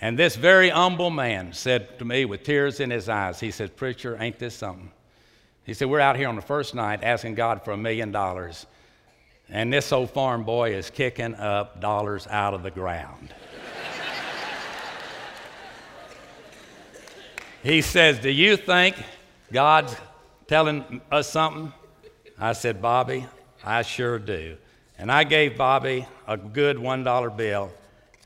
[0.00, 3.76] And this very humble man said to me with tears in his eyes, he said,
[3.76, 4.90] Preacher, ain't this something?
[5.64, 8.66] He said, We're out here on the first night asking God for a million dollars,
[9.50, 13.34] and this old farm boy is kicking up dollars out of the ground.
[17.62, 18.96] he says, Do you think
[19.52, 19.94] God's
[20.46, 21.74] telling us something?
[22.38, 23.26] I said, Bobby,
[23.62, 24.56] I sure do.
[24.96, 27.70] And I gave Bobby a good $1 bill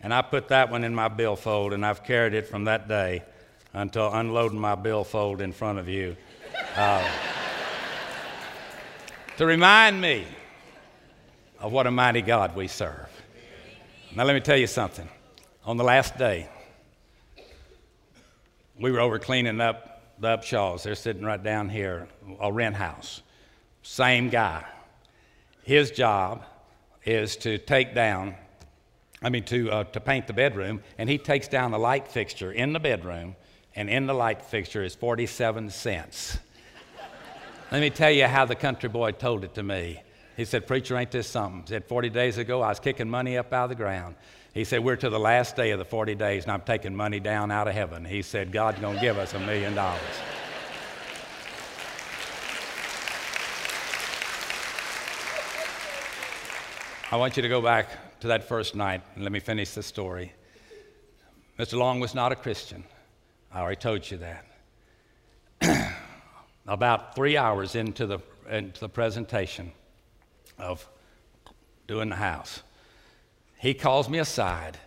[0.04, 3.22] and I put that one in my billfold, and I've carried it from that day
[3.72, 6.14] until unloading my billfold in front of you.
[6.76, 7.08] Uh,
[9.38, 10.26] to remind me
[11.58, 13.08] of what a mighty God we serve.
[14.14, 15.08] Now, let me tell you something.
[15.64, 16.50] On the last day,
[18.78, 20.82] we were over cleaning up the Upshaws.
[20.82, 22.08] They're sitting right down here,
[22.40, 23.22] a rent house.
[23.82, 24.66] Same guy.
[25.62, 26.44] His job
[27.06, 28.34] is to take down
[29.24, 32.52] I mean, to, uh, to paint the bedroom, and he takes down the light fixture
[32.52, 33.36] in the bedroom,
[33.74, 36.36] and in the light fixture is 47 cents.
[37.72, 40.02] Let me tell you how the country boy told it to me.
[40.36, 41.62] He said, Preacher, ain't this something?
[41.62, 44.14] He said, 40 days ago, I was kicking money up out of the ground.
[44.52, 47.18] He said, We're to the last day of the 40 days, and I'm taking money
[47.18, 48.04] down out of heaven.
[48.04, 50.02] He said, God's going to give us a million dollars.
[57.10, 57.88] I want you to go back
[58.24, 60.32] to that first night, and let me finish the story.
[61.58, 61.76] Mr.
[61.76, 62.82] Long was not a Christian.
[63.52, 64.18] I already told you
[65.60, 65.92] that.
[66.66, 69.72] About three hours into the, into the presentation
[70.56, 70.88] of
[71.86, 72.62] doing the house,
[73.58, 74.78] he calls me aside.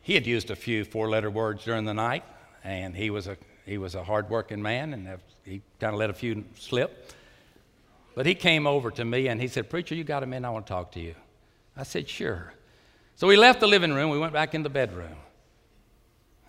[0.00, 2.22] He had used a few four letter words during the night,
[2.62, 6.10] and he was a, he was a hard working man, and he kind of let
[6.10, 7.12] a few slip.
[8.14, 10.46] But he came over to me and he said, Preacher, you got a minute?
[10.46, 11.16] I want to talk to you.
[11.76, 12.52] I said, Sure.
[13.18, 14.10] So we left the living room.
[14.10, 15.16] We went back in the bedroom.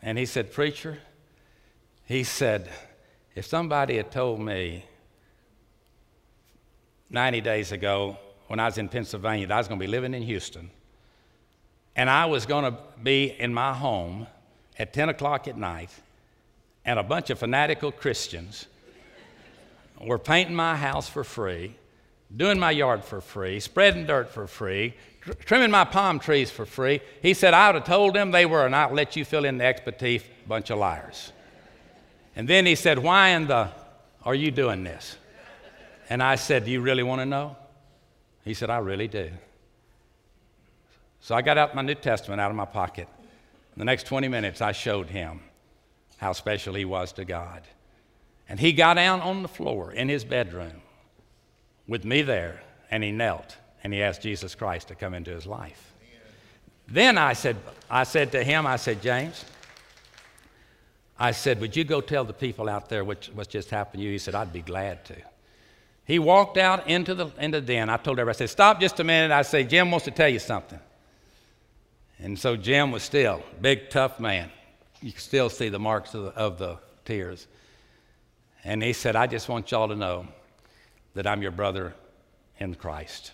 [0.04, 1.00] And he said, Preacher,
[2.06, 2.70] he said,
[3.34, 4.86] if somebody had told me
[7.10, 10.14] 90 days ago when I was in Pennsylvania that I was going to be living
[10.14, 10.70] in Houston
[11.96, 14.28] and I was going to be in my home
[14.78, 15.90] at 10 o'clock at night
[16.86, 18.68] and a bunch of fanatical Christians
[20.00, 21.76] were painting my house for free,
[22.36, 26.66] doing my yard for free, spreading dirt for free, tr- trimming my palm trees for
[26.66, 27.02] free.
[27.22, 29.58] He said, I would have told them they were, and I'll let you fill in
[29.58, 31.32] the expletive bunch of liars.
[32.36, 33.70] And then he said, Why in the
[34.24, 35.18] are you doing this?
[36.10, 37.56] And I said, Do you really want to know?
[38.44, 39.30] He said, I really do.
[41.22, 43.08] So I got out my New Testament out of my pocket.
[43.76, 45.42] In the next 20 minutes, I showed him
[46.18, 47.64] how special he was to God.
[48.48, 50.82] And he got down on the floor in his bedroom
[51.90, 52.62] with me there,
[52.92, 55.92] and he knelt and he asked Jesus Christ to come into his life.
[56.88, 57.58] Then I said,
[57.90, 59.44] I said to him, I said, James,
[61.18, 64.06] I said, Would you go tell the people out there what, what's just happened to
[64.06, 64.12] you?
[64.12, 65.16] He said, I'd be glad to.
[66.06, 67.90] He walked out into the, into the den.
[67.90, 69.32] I told everybody, I said, Stop just a minute.
[69.32, 70.80] I said, Jim wants to tell you something.
[72.20, 74.52] And so Jim was still big, tough man.
[75.02, 77.48] You can still see the marks of the, of the tears.
[78.64, 80.28] And he said, I just want y'all to know
[81.14, 81.94] that I'm your brother
[82.60, 83.34] in Christ.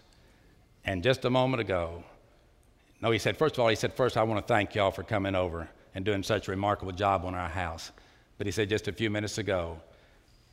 [0.84, 2.03] And just a moment ago,
[3.01, 5.03] no, he said, first of all, he said, first, I want to thank y'all for
[5.03, 7.91] coming over and doing such a remarkable job on our house.
[8.38, 9.78] But he said, just a few minutes ago,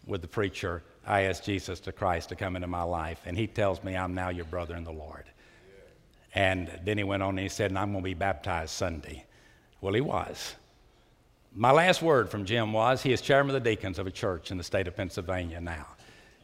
[0.06, 3.46] with the preacher, I asked Jesus to Christ to come into my life, and he
[3.46, 5.24] tells me I'm now your brother in the Lord.
[6.34, 9.24] And then he went on and he said, and I'm going to be baptized Sunday.
[9.80, 10.54] Well, he was.
[11.54, 14.50] My last word from Jim was he is chairman of the deacons of a church
[14.50, 15.86] in the state of Pennsylvania now.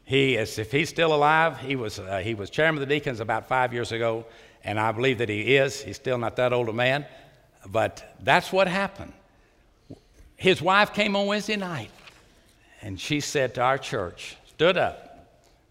[0.09, 3.21] He is, if he's still alive, he was, uh, he was chairman of the deacons
[3.21, 4.25] about five years ago,
[4.65, 5.83] and I believe that he is.
[5.83, 7.05] He's still not that old a man,
[7.67, 9.13] but that's what happened.
[10.35, 11.91] His wife came on Wednesday night,
[12.81, 15.29] and she said to our church, stood up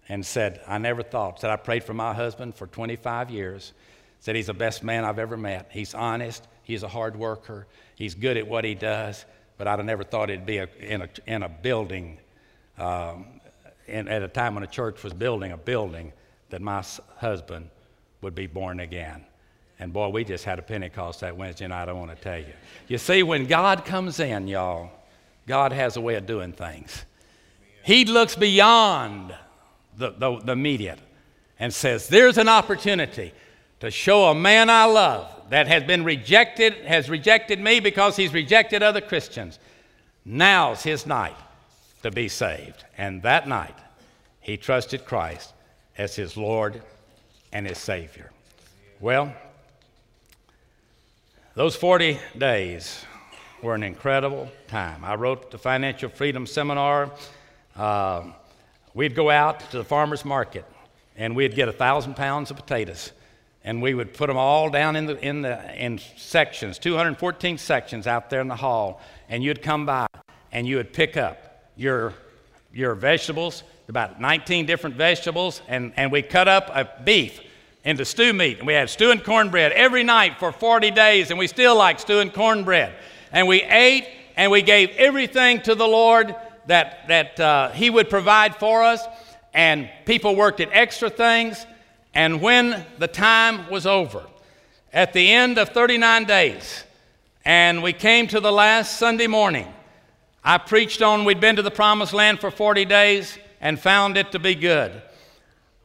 [0.08, 3.74] and said, I never thought, said, I prayed for my husband for 25 years,
[4.20, 5.70] said he's the best man I've ever met.
[5.72, 7.66] He's honest, he's a hard worker,
[7.96, 9.26] he's good at what he does,
[9.58, 12.20] but I'd have never thought it'd be a, in, a, in a building,
[12.78, 13.26] um,
[13.88, 16.14] at a time when a church was building a building,
[16.50, 16.84] that my
[17.18, 17.70] husband
[18.22, 19.24] would be born again.
[19.80, 22.54] And boy, we just had a Pentecost that Wednesday night, I want to tell you.
[22.88, 24.90] You see, when God comes in, y'all,
[25.46, 27.06] God has a way of doing things.
[27.84, 29.34] He looks beyond
[29.98, 31.00] the, the, the immediate
[31.60, 33.34] and says, There's an opportunity
[33.80, 38.34] to show a man I love that has been rejected, has rejected me because he's
[38.34, 39.60] rejected other Christians.
[40.26, 41.38] Now's his night
[42.04, 42.84] to be saved.
[42.98, 43.76] And that night,
[44.40, 45.54] he trusted Christ
[45.98, 46.82] as his Lord
[47.52, 48.32] and his Savior.
[49.00, 49.34] Well,
[51.56, 53.04] those 40 days
[53.62, 55.04] were an incredible time.
[55.04, 57.12] I wrote the Financial Freedom Seminar.
[57.76, 58.24] Uh,
[58.94, 60.66] we'd go out to the farmer's market
[61.16, 63.12] and we'd get a thousand pounds of potatoes
[63.64, 68.08] and we would put them all down in the in the in sections 214 sections
[68.08, 70.08] out there in the hall and you'd come by
[70.52, 71.47] and you would pick up
[71.78, 72.14] your
[72.74, 77.40] your vegetables about 19 different vegetables and and we cut up a beef
[77.86, 78.58] into stew meat.
[78.58, 82.00] And we had stew and cornbread every night for 40 days and we still like
[82.00, 82.94] stew and cornbread.
[83.32, 88.10] And we ate and we gave everything to the lord that that uh, he would
[88.10, 89.06] provide for us
[89.54, 91.66] and people worked at extra things.
[92.14, 94.24] And when the time was over,
[94.94, 96.84] at the end of 39 days,
[97.46, 99.72] and we came to the last Sunday morning,
[100.44, 104.32] I preached on we'd been to the promised land for 40 days and found it
[104.32, 105.02] to be good.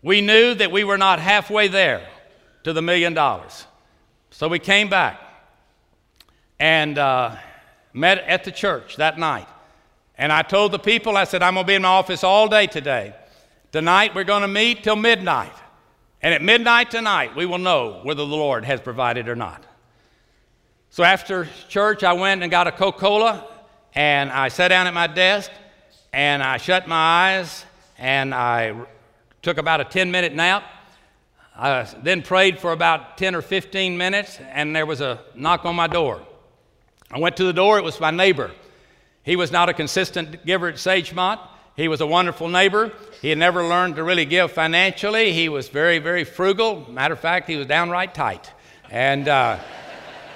[0.03, 2.09] We knew that we were not halfway there
[2.65, 3.67] to the million dollars.
[4.31, 5.21] So we came back
[6.59, 7.37] and uh,
[7.93, 9.49] met at the church that night.
[10.17, 12.49] And I told the people, I said, I'm going to be in my office all
[12.49, 13.15] day today.
[13.73, 15.53] Tonight we're going to meet till midnight.
[16.21, 19.65] And at midnight tonight, we will know whether the Lord has provided or not.
[20.91, 23.47] So after church, I went and got a Coca Cola,
[23.95, 25.51] and I sat down at my desk,
[26.12, 26.97] and I shut my
[27.36, 27.64] eyes,
[27.99, 28.74] and I
[29.43, 30.64] took about a 10 minute nap.
[31.55, 35.76] I then prayed for about 10 or 15 minutes, and there was a knock on
[35.76, 36.22] my door.
[37.11, 38.51] I went to the door, it was my neighbor.
[39.22, 41.40] He was not a consistent giver at Sagemont.
[41.76, 42.93] He was a wonderful neighbor.
[43.20, 45.32] He had never learned to really give financially.
[45.32, 46.90] He was very, very frugal.
[46.90, 48.51] Matter of fact, he was downright tight.
[48.90, 49.59] And, uh,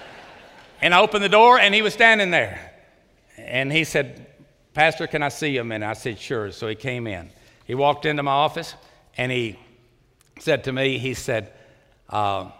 [0.82, 2.65] and I opened the door, and he was standing there.
[3.36, 4.26] And he said,
[4.74, 5.88] Pastor, can I see you a minute?
[5.88, 6.50] I said, Sure.
[6.52, 7.30] So he came in.
[7.64, 8.74] He walked into my office,
[9.16, 9.58] and he
[10.38, 11.52] said to me, he said,
[12.10, 12.50] uh,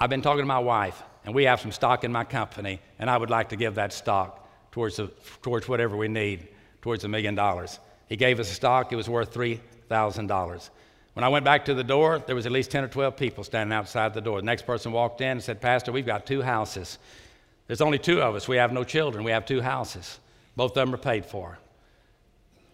[0.00, 3.08] I've been talking to my wife, and we have some stock in my company, and
[3.10, 5.10] I would like to give that stock towards, the,
[5.42, 6.48] towards whatever we need,
[6.82, 7.78] towards a million dollars.
[8.08, 10.70] He gave us a stock, it was worth $3,000.
[11.14, 13.44] When I went back to the door, there was at least 10 or 12 people
[13.44, 14.40] standing outside the door.
[14.40, 16.98] The next person walked in and said, Pastor, we've got two houses.
[17.68, 18.48] There's only two of us.
[18.48, 19.22] We have no children.
[19.24, 20.18] We have two houses.
[20.56, 21.58] Both of them are paid for.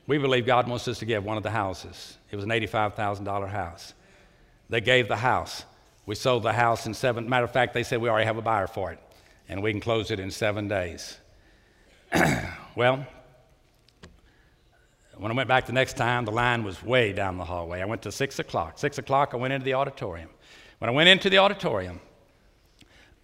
[0.06, 2.16] We believe God wants us to give one of the houses.
[2.30, 3.92] It was an $85,000 house.
[4.70, 5.64] They gave the house.
[6.06, 7.28] We sold the house in seven.
[7.28, 8.98] Matter of fact, they said we already have a buyer for it,
[9.48, 11.18] and we can close it in seven days.
[12.76, 13.06] well,
[15.16, 17.80] when I went back the next time, the line was way down the hallway.
[17.80, 18.78] I went to 6 o'clock.
[18.78, 20.28] 6 o'clock, I went into the auditorium.
[20.78, 22.00] When I went into the auditorium,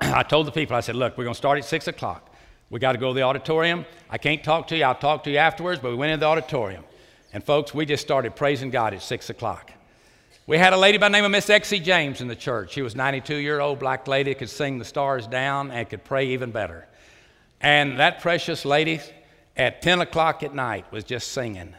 [0.14, 2.30] I told the people, I said, look, we're going to start at 6 o'clock.
[2.70, 3.84] We got to go to the auditorium.
[4.08, 4.84] I can't talk to you.
[4.84, 6.84] I'll talk to you afterwards, but we went into the auditorium.
[7.32, 9.72] And folks, we just started praising God at 6 o'clock.
[10.46, 12.72] We had a lady by the name of Miss Exie James in the church.
[12.72, 16.28] She was 92 year old black lady, could sing the stars down and could pray
[16.28, 16.88] even better.
[17.60, 19.00] And that precious lady
[19.56, 21.74] at 10 o'clock at night was just singing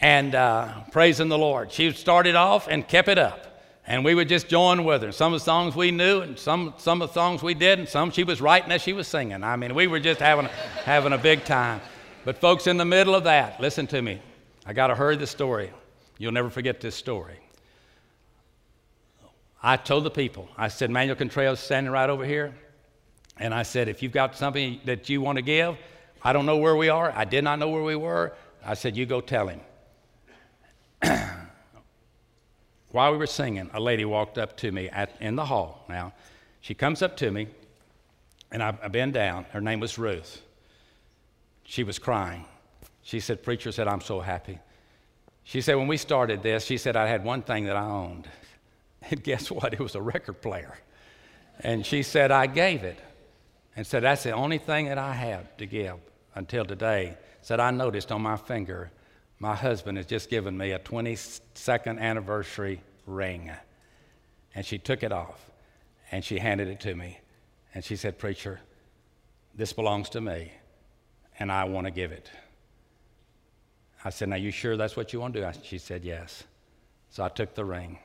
[0.00, 1.72] and uh, praising the Lord.
[1.72, 3.47] She started off and kept it up.
[3.88, 5.12] And we would just join with her.
[5.12, 7.88] Some of the songs we knew, and some, some of the songs we did, and
[7.88, 9.42] some she was writing as she was singing.
[9.42, 10.44] I mean, we were just having,
[10.84, 11.80] having a big time.
[12.26, 14.20] But, folks, in the middle of that, listen to me.
[14.66, 15.72] I got to hurry the story.
[16.18, 17.38] You'll never forget this story.
[19.62, 22.54] I told the people, I said, Manuel Contreras standing right over here.
[23.38, 25.78] And I said, if you've got something that you want to give,
[26.22, 27.10] I don't know where we are.
[27.16, 28.34] I did not know where we were.
[28.62, 29.60] I said, you go tell him.
[32.90, 35.84] While we were singing, a lady walked up to me at, in the hall.
[35.88, 36.14] Now,
[36.60, 37.48] she comes up to me,
[38.50, 39.44] and I, I bend down.
[39.50, 40.42] Her name was Ruth.
[41.64, 42.46] She was crying.
[43.02, 44.58] She said, Preacher said, I'm so happy.
[45.44, 48.28] She said, When we started this, she said, I had one thing that I owned.
[49.10, 49.72] And guess what?
[49.72, 50.76] It was a record player.
[51.60, 52.98] And she said, I gave it.
[53.76, 55.94] And said, That's the only thing that I have to give
[56.34, 57.16] until today.
[57.40, 58.90] Said, I noticed on my finger
[59.38, 63.50] my husband has just given me a 22nd anniversary ring.
[64.54, 65.50] And she took it off
[66.10, 67.18] and she handed it to me.
[67.74, 68.60] And she said, Preacher,
[69.54, 70.52] this belongs to me
[71.38, 72.30] and I want to give it.
[74.04, 75.58] I said, Now, you sure that's what you want to do?
[75.62, 76.44] She said, Yes.
[77.10, 77.98] So I took the ring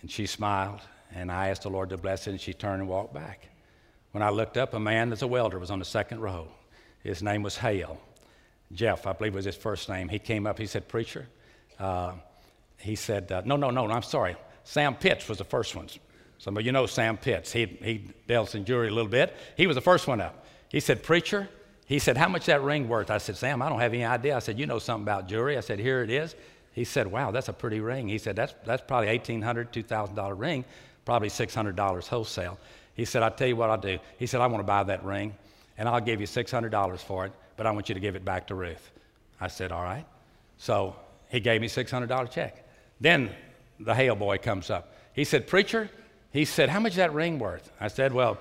[0.00, 0.80] and she smiled
[1.14, 3.48] and I asked the Lord to bless it and she turned and walked back.
[4.12, 6.48] When I looked up, a man that's a welder was on the second row.
[7.02, 7.98] His name was Hale.
[8.74, 11.28] Jeff, I believe was his first name, he came up, he said, Preacher,
[11.78, 12.12] uh,
[12.78, 14.36] he said, uh, No, no, no, I'm sorry.
[14.64, 15.88] Sam Pitts was the first one.
[16.38, 17.52] Some of you know Sam Pitts.
[17.52, 19.36] He, he deals in jewelry a little bit.
[19.56, 20.46] He was the first one up.
[20.68, 21.48] He said, Preacher,
[21.86, 23.10] he said, How much that ring worth?
[23.10, 24.36] I said, Sam, I don't have any idea.
[24.36, 25.56] I said, You know something about jewelry.
[25.56, 26.34] I said, Here it is.
[26.72, 28.08] He said, Wow, that's a pretty ring.
[28.08, 30.64] He said, That's, that's probably $1,800, $2,000 ring,
[31.04, 32.58] probably $600 wholesale.
[32.94, 33.98] He said, I'll tell you what I'll do.
[34.18, 35.34] He said, I want to buy that ring,
[35.78, 37.32] and I'll give you $600 for it
[37.62, 38.90] but I want you to give it back to Ruth.
[39.40, 40.04] I said, All right.
[40.58, 40.96] So
[41.28, 42.66] he gave me $600 check.
[43.00, 43.30] Then
[43.78, 44.92] the Hale boy comes up.
[45.12, 45.88] He said, Preacher,
[46.32, 47.70] he said, How much is that ring worth?
[47.80, 48.36] I said, Well,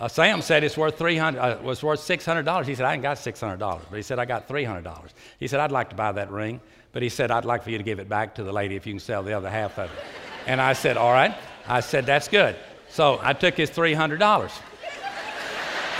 [0.00, 2.66] uh, Sam said it's worth 300 uh, was worth $600.
[2.66, 3.58] He said, I ain't got $600.
[3.58, 5.02] But he said, I got $300.
[5.38, 6.60] He said, I'd like to buy that ring.
[6.90, 8.88] But he said, I'd like for you to give it back to the lady if
[8.88, 10.04] you can sell the other half of it.
[10.48, 11.32] and I said, All right.
[11.68, 12.56] I said, That's good.
[12.88, 14.50] So I took his $300.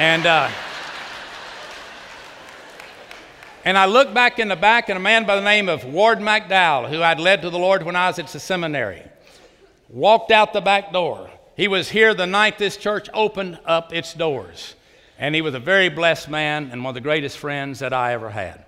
[0.00, 0.50] and, uh,
[3.64, 6.18] and I looked back in the back, and a man by the name of Ward
[6.18, 9.02] McDowell, who I'd led to the Lord when I was at the seminary,
[9.88, 11.30] walked out the back door.
[11.56, 14.74] He was here the night this church opened up its doors.
[15.18, 18.12] And he was a very blessed man and one of the greatest friends that I
[18.12, 18.64] ever had.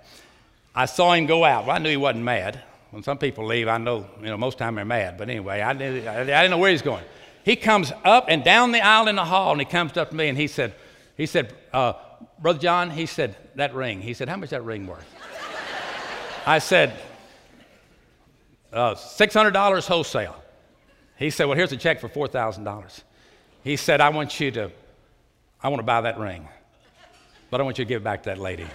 [0.73, 1.67] I saw him go out.
[1.67, 2.61] Well, I knew he wasn't mad.
[2.91, 5.17] When some people leave, I know, you know, most of time they're mad.
[5.17, 7.03] But anyway, I, knew, I, I didn't know where he's going.
[7.43, 10.15] He comes up and down the aisle in the hall, and he comes up to
[10.15, 10.73] me and he said,
[11.17, 11.93] he said, uh,
[12.39, 14.01] Brother John, he said, that ring.
[14.01, 15.05] He said, How much that ring worth?
[16.45, 16.93] I said,
[18.71, 20.35] uh, $600 wholesale.
[21.17, 23.01] He said, Well, here's a check for $4,000.
[23.63, 24.71] He said, I want you to,
[25.61, 26.47] I want to buy that ring,
[27.49, 28.67] but I want you to give it back to that lady.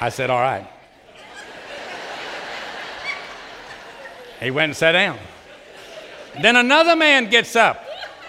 [0.00, 0.68] I said, All right.
[4.40, 5.18] He went and sat down.
[6.40, 7.84] Then another man gets up.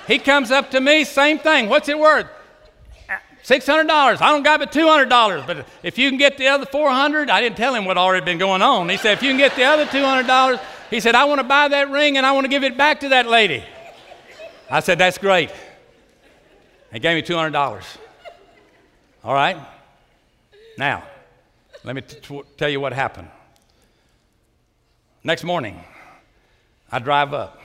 [0.08, 1.70] He comes up to me, same thing.
[1.70, 2.28] What's it worth?
[3.44, 3.90] $600.
[3.90, 5.46] I don't got but $200.
[5.46, 8.38] But if you can get the other 400, I didn't tell him what already been
[8.38, 8.88] going on.
[8.90, 11.68] He said, if you can get the other $200, he said, I want to buy
[11.68, 13.64] that ring and I want to give it back to that lady.
[14.70, 15.52] I said, that's great.
[16.92, 17.84] He gave me $200.
[19.24, 19.58] All right?
[20.78, 21.04] Now,
[21.84, 23.30] let me t- tell you what happened.
[25.24, 25.82] Next morning,
[26.92, 27.62] I drive up.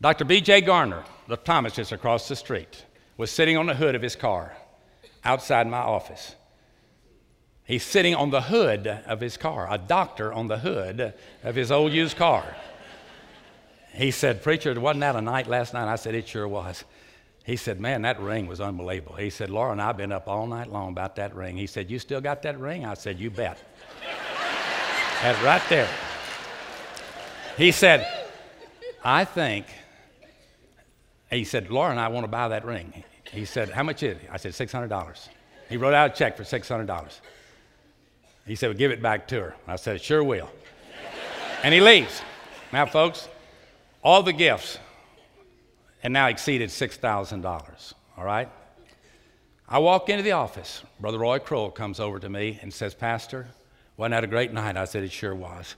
[0.00, 0.24] Dr.
[0.24, 0.62] B.J.
[0.62, 2.84] Garner, the Thomas just across the street,
[3.22, 4.52] was sitting on the hood of his car
[5.24, 6.34] outside my office.
[7.62, 11.14] He's sitting on the hood of his car, a doctor on the hood
[11.44, 12.44] of his old used car.
[13.92, 15.86] He said, Preacher, wasn't that a night last night?
[15.86, 16.82] I said, It sure was.
[17.44, 19.14] He said, Man, that ring was unbelievable.
[19.14, 21.56] He said, Laura and I have been up all night long about that ring.
[21.56, 22.84] He said, You still got that ring?
[22.84, 23.56] I said, You bet.
[25.22, 25.88] That's right there.
[27.56, 28.04] He said,
[29.04, 29.66] I think,
[31.30, 33.04] he said, Laura and I want to buy that ring.
[33.32, 34.28] He said, How much is it?
[34.30, 35.28] I said, $600.
[35.68, 37.20] He wrote out a check for $600.
[38.46, 39.54] He said, well, Give it back to her.
[39.66, 40.50] I said, Sure will.
[41.64, 42.22] and he leaves.
[42.72, 43.28] Now, folks,
[44.04, 44.78] all the gifts
[46.02, 47.92] and now exceeded $6,000.
[48.18, 48.48] All right?
[49.68, 50.82] I walk into the office.
[51.00, 53.48] Brother Roy Kroll comes over to me and says, Pastor,
[53.96, 54.76] wasn't that a great night?
[54.76, 55.76] I said, It sure was.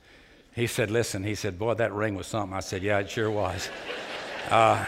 [0.55, 2.57] He said, Listen, he said, Boy, that ring was something.
[2.57, 3.69] I said, Yeah, it sure was.
[4.51, 4.85] uh,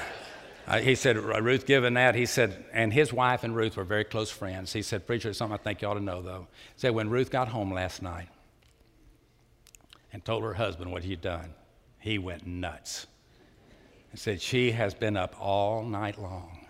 [0.74, 4.30] he said, Ruth given that, he said, and his wife and Ruth were very close
[4.30, 4.72] friends.
[4.72, 6.48] He said, Preacher, something I think you ought to know, though.
[6.74, 8.28] He said, when Ruth got home last night
[10.12, 11.54] and told her husband what he'd done,
[12.00, 13.06] he went nuts
[14.10, 16.66] and said, She has been up all night long.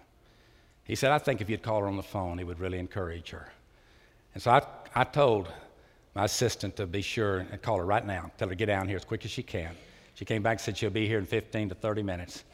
[0.85, 3.31] He said, I think if you'd call her on the phone, it would really encourage
[3.31, 3.51] her.
[4.35, 4.63] And so I,
[4.95, 5.49] I told
[6.15, 8.89] my assistant to be sure and call her right now, tell her to get down
[8.89, 9.75] here as quick as she can.
[10.15, 12.45] She came back and said she'll be here in 15 to 30 minutes.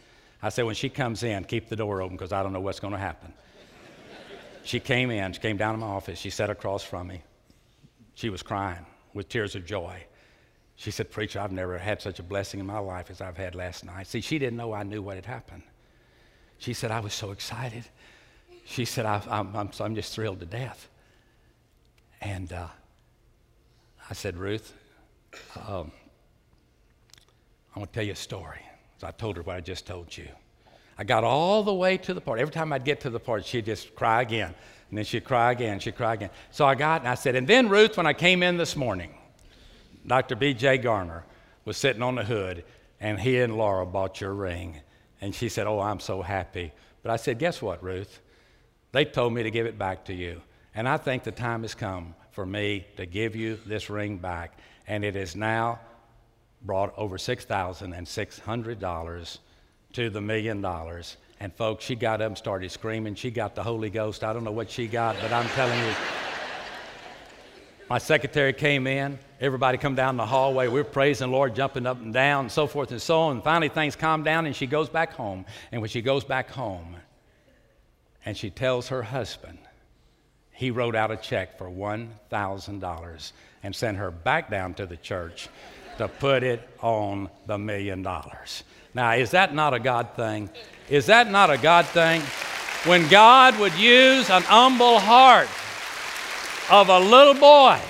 [0.42, 2.80] I said, when she comes in, keep the door open because I don't know what's
[2.80, 3.32] going to happen.
[4.64, 7.22] she came in, she came down to my office, she sat across from me.
[8.14, 8.84] She was crying
[9.14, 10.04] with tears of joy.
[10.76, 13.54] She said, Preacher, I've never had such a blessing in my life as I've had
[13.54, 14.06] last night.
[14.08, 15.62] See, she didn't know I knew what had happened.
[16.58, 17.84] She said, I was so excited.
[18.64, 20.88] She said, I, am I'm, I'm just thrilled to death.
[22.20, 22.68] And uh,
[24.08, 24.72] I said, Ruth,
[25.68, 25.92] um,
[27.74, 28.60] I want to tell you a story.
[29.02, 30.28] So I told her what I just told you.
[30.96, 32.38] I got all the way to the part.
[32.38, 34.54] Every time I'd get to the part, she'd just cry again.
[34.90, 36.30] And then she'd cry again, she'd cry again.
[36.52, 39.12] So I got, and I said, and then Ruth, when I came in this morning,
[40.06, 40.36] Dr.
[40.36, 40.78] B.J.
[40.78, 41.24] Garner
[41.64, 42.62] was sitting on the hood,
[43.00, 44.78] and he and Laura bought your ring.
[45.20, 46.72] And she said, Oh, I'm so happy.
[47.02, 48.20] But I said, Guess what, Ruth?
[48.92, 50.40] They told me to give it back to you.
[50.76, 54.56] And I think the time has come for me to give you this ring back.
[54.86, 55.80] And it is now
[56.64, 59.38] brought over $6,600
[59.92, 61.16] to the million dollars.
[61.40, 63.16] And folks, she got up and started screaming.
[63.16, 64.22] She got the Holy Ghost.
[64.22, 65.94] I don't know what she got, but I'm telling you.
[67.90, 69.18] My secretary came in.
[69.40, 70.68] Everybody come down the hallway.
[70.68, 73.32] We're praising the Lord, jumping up and down, and so forth and so on.
[73.32, 75.44] And finally, things calm down, and she goes back home.
[75.72, 76.96] And when she goes back home,
[78.24, 79.58] and she tells her husband,
[80.52, 83.32] he wrote out a check for $1,000
[83.64, 85.48] and sent her back down to the church
[86.02, 88.64] to put it on the million dollars.
[88.94, 90.50] Now, is that not a God thing?
[90.90, 92.20] Is that not a God thing?
[92.84, 95.48] When God would use an humble heart
[96.70, 97.80] of a little boy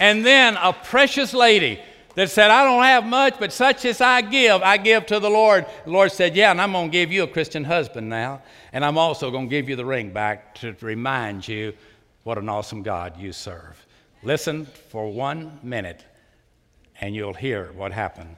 [0.00, 1.80] and then a precious lady
[2.14, 5.30] that said, I don't have much, but such as I give, I give to the
[5.30, 5.66] Lord.
[5.84, 8.84] The Lord said, Yeah, and I'm going to give you a Christian husband now, and
[8.84, 11.72] I'm also going to give you the ring back to remind you
[12.22, 13.84] what an awesome God you serve.
[14.22, 16.04] Listen for one minute,
[17.02, 18.36] and you'll hear what happened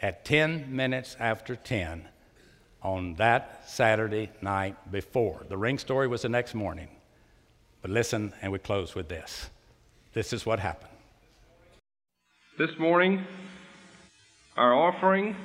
[0.00, 2.08] at 10 minutes after 10
[2.82, 5.42] on that Saturday night before.
[5.50, 6.88] The ring story was the next morning.
[7.82, 9.50] But listen, and we close with this.
[10.14, 10.92] This is what happened.
[12.56, 13.22] This morning,
[14.56, 15.36] our offering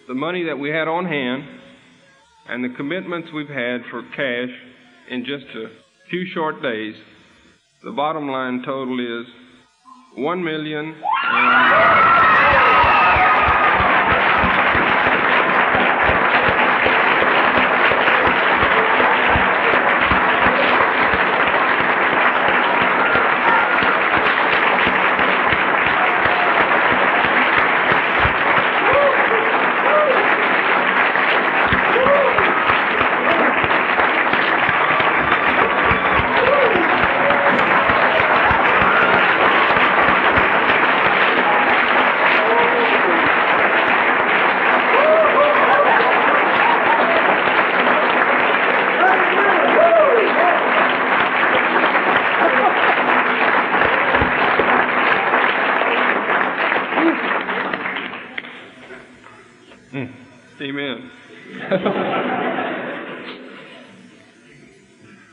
[0.09, 1.45] the money that we had on hand
[2.49, 4.51] and the commitments we've had for cash
[5.11, 5.69] in just a
[6.11, 6.95] few short days,
[7.83, 9.27] the bottom line total is
[10.17, 10.95] one million.